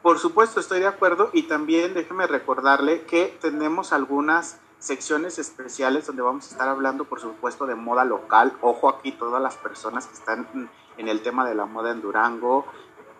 Por 0.01 0.19
supuesto, 0.19 0.61
estoy 0.61 0.79
de 0.79 0.87
acuerdo 0.87 1.29
y 1.33 1.43
también 1.43 1.93
déjeme 1.93 2.27
recordarle 2.27 3.03
que 3.03 3.37
tenemos 3.41 3.91
algunas 3.91 4.59
secciones 4.83 5.39
especiales 5.39 6.07
donde 6.07 6.21
vamos 6.21 6.45
a 6.45 6.51
estar 6.51 6.67
hablando, 6.67 7.05
por 7.05 7.21
supuesto, 7.21 7.65
de 7.65 7.75
moda 7.75 8.03
local. 8.03 8.51
Ojo 8.59 8.89
aquí, 8.89 9.13
todas 9.13 9.41
las 9.41 9.55
personas 9.55 10.07
que 10.07 10.13
están 10.13 10.69
en 10.97 11.07
el 11.07 11.21
tema 11.21 11.47
de 11.47 11.55
la 11.55 11.65
moda 11.65 11.91
en 11.91 12.01
Durango. 12.01 12.65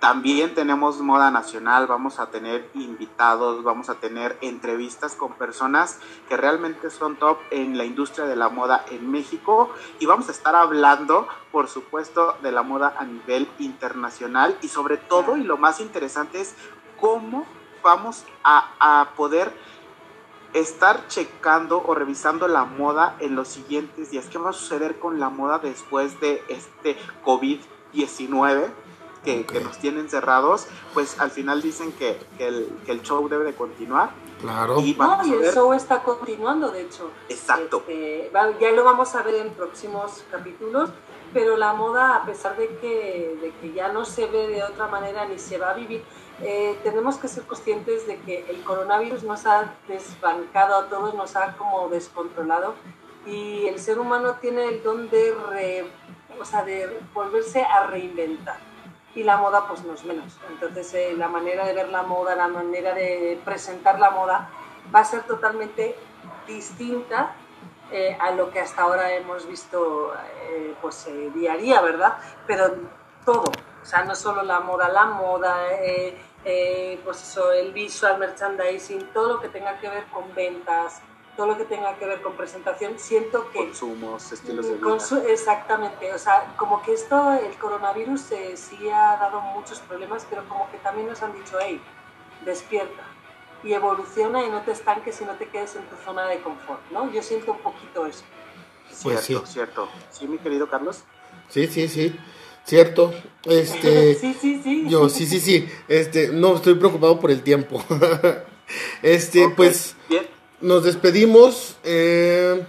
También 0.01 0.53
tenemos 0.55 0.99
moda 0.99 1.31
nacional, 1.31 1.87
vamos 1.87 2.19
a 2.19 2.29
tener 2.29 2.69
invitados, 2.73 3.63
vamos 3.63 3.89
a 3.89 3.95
tener 3.95 4.37
entrevistas 4.41 5.15
con 5.15 5.35
personas 5.35 5.99
que 6.27 6.35
realmente 6.35 6.89
son 6.89 7.15
top 7.15 7.37
en 7.51 7.77
la 7.77 7.85
industria 7.85 8.25
de 8.25 8.35
la 8.35 8.49
moda 8.49 8.83
en 8.91 9.09
México 9.09 9.69
y 9.99 10.05
vamos 10.05 10.27
a 10.27 10.33
estar 10.33 10.55
hablando, 10.55 11.29
por 11.53 11.69
supuesto, 11.69 12.35
de 12.43 12.51
la 12.51 12.63
moda 12.63 12.93
a 12.99 13.05
nivel 13.05 13.47
internacional 13.59 14.57
y 14.61 14.67
sobre 14.67 14.97
todo, 14.97 15.37
y 15.37 15.43
lo 15.43 15.55
más 15.55 15.79
interesante 15.79 16.41
es 16.41 16.55
cómo 16.99 17.45
vamos 17.81 18.25
a, 18.43 18.73
a 18.81 19.11
poder 19.15 19.53
estar 20.53 21.07
checando 21.07 21.83
o 21.85 21.95
revisando 21.95 22.47
la 22.47 22.65
moda 22.65 23.15
en 23.19 23.35
los 23.35 23.47
siguientes 23.47 24.11
días. 24.11 24.25
¿Qué 24.27 24.37
va 24.37 24.51
a 24.51 24.53
suceder 24.53 24.99
con 24.99 25.19
la 25.19 25.29
moda 25.29 25.59
después 25.59 26.19
de 26.19 26.43
este 26.47 26.97
COVID-19 27.25 28.67
que, 29.25 29.45
nos 29.63 29.77
tienen 29.79 30.09
cerrados? 30.09 30.67
Pues 30.93 31.19
al 31.19 31.31
final 31.31 31.61
dicen 31.61 31.91
que, 31.93 32.19
el, 32.39 33.01
show 33.01 33.27
debe 33.27 33.45
de 33.45 33.55
continuar. 33.55 34.11
Claro. 34.41 34.79
Y, 34.79 34.93
no, 34.93 35.25
y 35.25 35.33
el 35.33 35.53
show 35.53 35.73
está 35.73 36.03
continuando, 36.03 36.69
de 36.71 36.81
hecho. 36.81 37.09
Exacto. 37.29 37.83
Este, 37.87 38.31
ya 38.59 38.71
lo 38.71 38.83
vamos 38.83 39.15
a 39.15 39.23
ver 39.23 39.35
en 39.35 39.53
próximos 39.53 40.23
capítulos, 40.29 40.89
pero 41.33 41.57
la 41.57 41.73
moda, 41.73 42.17
a 42.17 42.25
pesar 42.25 42.57
de 42.57 42.77
que, 42.77 43.37
de 43.41 43.53
que 43.59 43.73
ya 43.73 43.91
no 43.91 44.05
se 44.05 44.27
ve 44.27 44.47
de 44.47 44.63
otra 44.63 44.87
manera 44.87 45.25
ni 45.25 45.39
se 45.39 45.57
va 45.57 45.71
a 45.71 45.73
vivir, 45.73 46.03
eh, 46.41 46.79
tenemos 46.83 47.17
que 47.17 47.27
ser 47.27 47.43
conscientes 47.43 48.07
de 48.07 48.19
que 48.19 48.45
el 48.49 48.63
coronavirus 48.63 49.23
nos 49.23 49.45
ha 49.45 49.73
desbancado 49.87 50.75
a 50.75 50.89
todos, 50.89 51.13
nos 51.13 51.35
ha 51.35 51.55
como 51.57 51.89
descontrolado 51.89 52.73
y 53.25 53.67
el 53.67 53.79
ser 53.79 53.99
humano 53.99 54.35
tiene 54.41 54.65
el 54.65 54.83
don 54.83 55.09
de, 55.09 55.85
o 56.39 56.45
sea, 56.45 56.63
de 56.63 56.99
volverse 57.13 57.63
a 57.63 57.87
reinventar 57.87 58.57
y 59.15 59.23
la 59.23 59.37
moda 59.37 59.67
pues 59.67 59.83
no 59.85 59.93
es 59.93 60.03
menos. 60.05 60.39
Entonces 60.49 60.93
eh, 60.95 61.13
la 61.15 61.27
manera 61.27 61.65
de 61.65 61.73
ver 61.73 61.89
la 61.89 62.01
moda, 62.01 62.35
la 62.35 62.47
manera 62.47 62.93
de 62.93 63.39
presentar 63.45 63.99
la 63.99 64.09
moda 64.09 64.49
va 64.93 64.99
a 64.99 65.05
ser 65.05 65.23
totalmente 65.23 65.95
distinta 66.47 67.35
eh, 67.91 68.17
a 68.19 68.31
lo 68.31 68.49
que 68.49 68.59
hasta 68.59 68.81
ahora 68.81 69.13
hemos 69.13 69.47
visto 69.47 70.13
pues 70.81 71.07
día 71.35 71.53
a 71.53 71.57
día, 71.57 71.81
¿verdad? 71.81 72.17
Pero 72.47 72.75
todo, 73.23 73.43
o 73.83 73.85
sea, 73.85 74.05
no 74.05 74.15
solo 74.15 74.43
la 74.43 74.61
moda, 74.61 74.87
la 74.87 75.05
moda, 75.05 75.73
eh, 75.73 76.17
eh, 76.45 76.99
pues 77.03 77.21
eso, 77.21 77.51
el 77.51 77.73
visual 77.73 78.17
merchandising, 78.17 79.09
todo 79.13 79.33
lo 79.33 79.41
que 79.41 79.49
tenga 79.49 79.77
que 79.79 79.89
ver 79.89 80.05
con 80.05 80.33
ventas, 80.33 81.01
todo 81.35 81.47
lo 81.47 81.57
que 81.57 81.65
tenga 81.65 81.97
que 81.97 82.05
ver 82.05 82.21
con 82.21 82.33
presentación, 82.37 82.97
siento 82.97 83.49
que... 83.51 83.59
Consumos, 83.59 84.31
estilos 84.31 84.67
de 84.67 84.75
vida. 84.75 85.31
exactamente, 85.31 86.13
o 86.13 86.17
sea, 86.17 86.53
como 86.55 86.81
que 86.81 86.93
esto, 86.93 87.33
el 87.33 87.53
coronavirus 87.57 88.31
eh, 88.31 88.55
sí 88.55 88.89
ha 88.89 89.17
dado 89.17 89.41
muchos 89.41 89.79
problemas, 89.81 90.25
pero 90.29 90.47
como 90.47 90.71
que 90.71 90.77
también 90.77 91.09
nos 91.09 91.21
han 91.21 91.33
dicho, 91.33 91.57
hey, 91.61 91.81
despierta 92.45 93.03
y 93.65 93.73
evoluciona 93.73 94.45
y 94.45 94.49
no 94.49 94.61
te 94.61 94.71
estanques 94.71 95.19
y 95.19 95.25
no 95.25 95.33
te 95.33 95.49
quedes 95.49 95.75
en 95.75 95.83
tu 95.83 95.95
zona 96.05 96.27
de 96.27 96.41
confort, 96.41 96.81
¿no? 96.91 97.11
Yo 97.11 97.21
siento 97.21 97.51
un 97.51 97.59
poquito 97.59 98.05
eso. 98.05 98.23
Pues 99.01 99.25
cierto, 99.25 99.45
sí. 99.45 99.53
cierto. 99.53 99.89
¿Sí, 100.11 100.27
mi 100.27 100.37
querido 100.37 100.69
Carlos? 100.69 101.03
Sí, 101.49 101.67
sí, 101.67 101.87
sí. 101.87 102.19
¿Cierto? 102.65 103.13
Este, 103.45 104.15
sí, 104.15 104.35
sí, 104.39 104.61
sí. 104.63 104.85
Yo, 104.87 105.09
sí, 105.09 105.25
sí, 105.25 105.39
sí. 105.39 105.67
Este, 105.87 106.29
no, 106.29 106.55
estoy 106.55 106.75
preocupado 106.75 107.19
por 107.19 107.29
el 107.29 107.41
tiempo. 107.41 107.83
este, 109.01 109.49
pues, 109.49 109.95
nos 110.61 110.83
despedimos. 110.83 111.77
Eh, 111.83 112.65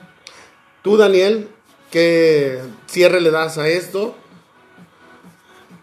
tú, 0.82 0.96
Daniel, 0.96 1.48
¿qué 1.90 2.60
cierre 2.86 3.20
le 3.20 3.30
das 3.30 3.56
a 3.58 3.68
esto? 3.68 4.16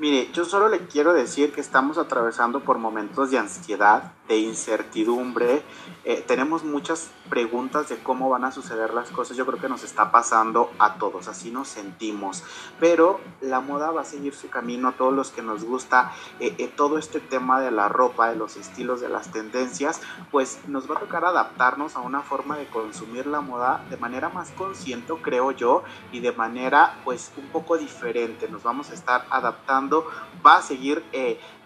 Mire, 0.02 0.30
yo 0.34 0.45
solo 0.45 0.67
le 0.67 0.88
quiero 0.88 1.13
decir 1.13 1.52
que 1.54 1.62
estamos 1.62 1.97
atravesando 2.00 2.62
por 2.62 2.80
momentos 2.80 3.30
de 3.30 3.38
ansiedad, 3.38 4.13
de 4.32 4.38
incertidumbre. 4.38 5.62
Eh, 6.06 6.24
tenemos 6.26 6.63
muchas 6.63 7.12
preguntas 7.30 7.89
de 7.89 7.98
cómo 7.98 8.30
van 8.30 8.46
a 8.46 8.54
suceder 8.54 8.94
las 8.94 9.10
cosas. 9.10 9.36
Yo 9.36 9.46
creo 9.46 9.60
que 9.60 9.67
nos 9.67 9.84
está 9.84 10.10
pasando 10.10 10.72
a 10.80 10.94
todos, 10.94 11.28
así 11.28 11.52
nos 11.52 11.67
sentimos. 11.67 12.41
Pero 12.80 13.20
la 13.41 13.60
moda 13.60 13.91
va 13.91 14.02
a 14.02 14.06
seguir 14.06 14.34
su 14.34 14.50
camino 14.50 14.88
a 14.88 14.91
todos 14.94 15.13
los 15.13 15.32
que 15.32 15.41
nos 15.41 15.65
gusta 15.65 16.13
eh, 16.39 16.56
eh, 16.60 16.72
todo 16.74 16.98
este 16.98 17.20
tema 17.20 17.60
de 17.60 17.72
la 17.72 17.89
ropa, 17.89 18.30
de 18.30 18.38
los 18.38 18.56
estilos, 18.56 19.02
de 19.02 19.10
las 19.10 19.34
tendencias, 19.34 20.00
pues 20.32 20.60
nos 20.65 20.89
va 20.89 20.96
a 20.96 21.00
tocar 21.00 21.26
adaptarnos 21.26 21.98
a 21.98 22.00
una 22.00 22.22
forma 22.22 22.58
de 22.58 22.67
consumir 22.67 23.28
la 23.28 23.41
moda 23.41 23.84
de 23.89 23.98
manera 23.98 24.30
más 24.30 24.52
consciente, 24.52 25.13
creo 25.22 25.52
yo, 25.52 25.84
y 26.13 26.22
de 26.22 26.32
manera 26.32 27.02
pues 27.04 27.34
un 27.36 27.50
poco 27.50 27.78
diferente. 27.78 28.48
Nos 28.48 28.63
vamos 28.63 28.91
a 28.91 28.94
estar 28.94 29.26
adaptando, 29.30 30.08
va 30.46 30.58
a 30.58 30.62
seguir 30.62 31.04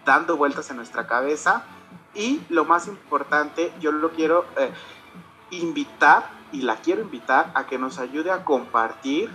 dando 0.04 0.36
vueltas 0.36 0.68
en 0.70 0.76
nuestra 0.76 1.06
cabeza 1.06 1.64
y 2.16 2.42
lo 2.48 2.64
más 2.64 2.88
importante, 2.88 3.72
yo 3.80 3.92
lo 3.92 4.10
quiero 4.10 4.44
eh, 4.56 4.72
invitar 5.50 6.28
y 6.52 6.62
la 6.62 6.76
quiero 6.76 7.02
invitar 7.02 7.52
a 7.54 7.66
que 7.66 7.78
nos 7.78 7.98
ayude 7.98 8.30
a 8.30 8.44
compartir 8.44 9.30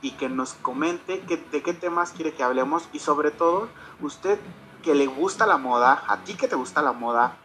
y 0.00 0.12
que 0.12 0.28
nos 0.28 0.54
comente 0.54 1.22
de 1.52 1.62
qué 1.62 1.74
temas 1.74 2.12
quiere 2.12 2.32
que 2.32 2.42
hablemos 2.42 2.88
y 2.92 2.98
sobre 2.98 3.30
todo 3.30 3.68
usted 4.00 4.38
que 4.82 4.94
le 4.94 5.06
gusta 5.06 5.46
la 5.46 5.58
moda, 5.58 6.04
a 6.08 6.18
ti 6.24 6.34
que 6.34 6.48
te 6.48 6.56
gusta 6.56 6.82
la 6.82 6.92
moda, 6.92 7.36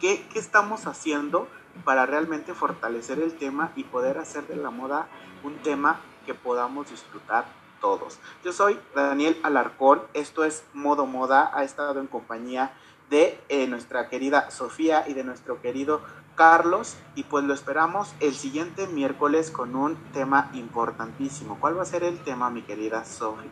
¿qué, 0.00 0.26
qué 0.32 0.38
estamos 0.38 0.86
haciendo 0.86 1.48
para 1.84 2.06
realmente 2.06 2.54
fortalecer 2.54 3.18
el 3.20 3.34
tema 3.34 3.72
y 3.76 3.84
poder 3.84 4.18
hacer 4.18 4.46
de 4.46 4.56
la 4.56 4.70
moda 4.70 5.08
un 5.42 5.56
tema 5.58 6.00
que 6.26 6.34
podamos 6.34 6.90
disfrutar 6.90 7.44
todos. 7.80 8.18
Yo 8.44 8.52
soy 8.52 8.78
Daniel 8.94 9.38
Alarcón, 9.42 10.02
esto 10.12 10.44
es 10.44 10.64
Modo 10.74 11.06
Moda, 11.06 11.50
ha 11.54 11.64
estado 11.64 11.98
en 11.98 12.06
compañía 12.06 12.72
eh, 13.12 13.66
nuestra 13.66 14.08
querida 14.08 14.50
Sofía 14.50 15.04
y 15.08 15.14
de 15.14 15.24
nuestro 15.24 15.60
querido 15.60 16.00
Carlos 16.36 16.96
y 17.16 17.24
pues 17.24 17.44
lo 17.44 17.52
esperamos 17.52 18.14
el 18.20 18.34
siguiente 18.34 18.86
miércoles 18.86 19.50
con 19.50 19.74
un 19.74 19.96
tema 20.12 20.50
importantísimo. 20.54 21.58
¿Cuál 21.60 21.76
va 21.76 21.82
a 21.82 21.86
ser 21.86 22.04
el 22.04 22.18
tema, 22.20 22.50
mi 22.50 22.62
querida 22.62 23.04
Sofía? 23.04 23.50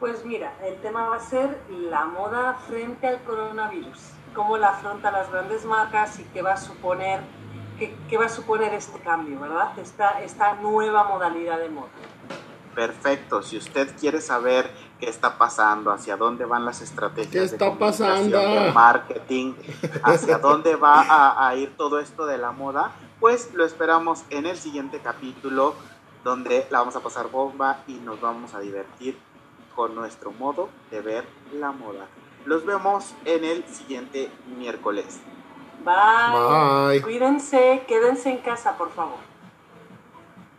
Pues 0.00 0.24
mira, 0.24 0.54
el 0.64 0.80
tema 0.80 1.08
va 1.08 1.16
a 1.16 1.20
ser 1.20 1.60
la 1.68 2.06
moda 2.06 2.54
frente 2.66 3.06
al 3.06 3.22
coronavirus, 3.22 3.98
cómo 4.34 4.56
la 4.56 4.70
afrontan 4.70 5.12
las 5.12 5.30
grandes 5.30 5.64
marcas 5.64 6.18
y 6.18 6.24
qué 6.24 6.42
va 6.42 6.54
a 6.54 6.56
suponer, 6.56 7.20
qué, 7.78 7.94
qué 8.08 8.16
va 8.16 8.26
a 8.26 8.30
suponer 8.30 8.74
este 8.74 8.98
cambio, 9.00 9.38
¿verdad? 9.40 9.78
Esta, 9.78 10.22
esta 10.22 10.54
nueva 10.54 11.04
modalidad 11.04 11.58
de 11.58 11.68
moda. 11.68 11.90
Perfecto, 12.74 13.42
si 13.42 13.56
usted 13.56 13.94
quiere 14.00 14.20
saber 14.20 14.68
qué 15.04 15.10
está 15.10 15.36
pasando, 15.36 15.90
hacia 15.90 16.16
dónde 16.16 16.44
van 16.46 16.64
las 16.64 16.80
estrategias 16.80 17.30
¿Qué 17.30 17.38
de 17.40 17.44
está 17.46 17.66
comunicación, 17.66 18.30
pasando? 18.32 18.38
de 18.38 18.72
marketing, 18.72 19.54
hacia 20.02 20.38
dónde 20.48 20.76
va 20.76 21.02
a, 21.02 21.48
a 21.48 21.54
ir 21.56 21.76
todo 21.76 21.98
esto 22.00 22.24
de 22.26 22.38
la 22.38 22.52
moda, 22.52 22.92
pues 23.20 23.52
lo 23.54 23.64
esperamos 23.64 24.22
en 24.30 24.46
el 24.46 24.56
siguiente 24.56 25.00
capítulo 25.00 25.74
donde 26.24 26.66
la 26.70 26.78
vamos 26.78 26.96
a 26.96 27.00
pasar 27.00 27.30
bomba 27.30 27.80
y 27.86 27.94
nos 27.94 28.20
vamos 28.20 28.54
a 28.54 28.60
divertir 28.60 29.18
con 29.76 29.94
nuestro 29.94 30.32
modo 30.32 30.70
de 30.90 31.00
ver 31.02 31.24
la 31.52 31.72
moda. 31.72 32.06
Los 32.46 32.64
vemos 32.64 33.14
en 33.24 33.44
el 33.44 33.64
siguiente 33.66 34.30
miércoles. 34.56 35.20
Bye. 35.84 36.88
Bye. 36.92 37.02
Cuídense, 37.02 37.84
quédense 37.86 38.30
en 38.30 38.38
casa, 38.38 38.78
por 38.78 38.90
favor. 38.92 39.18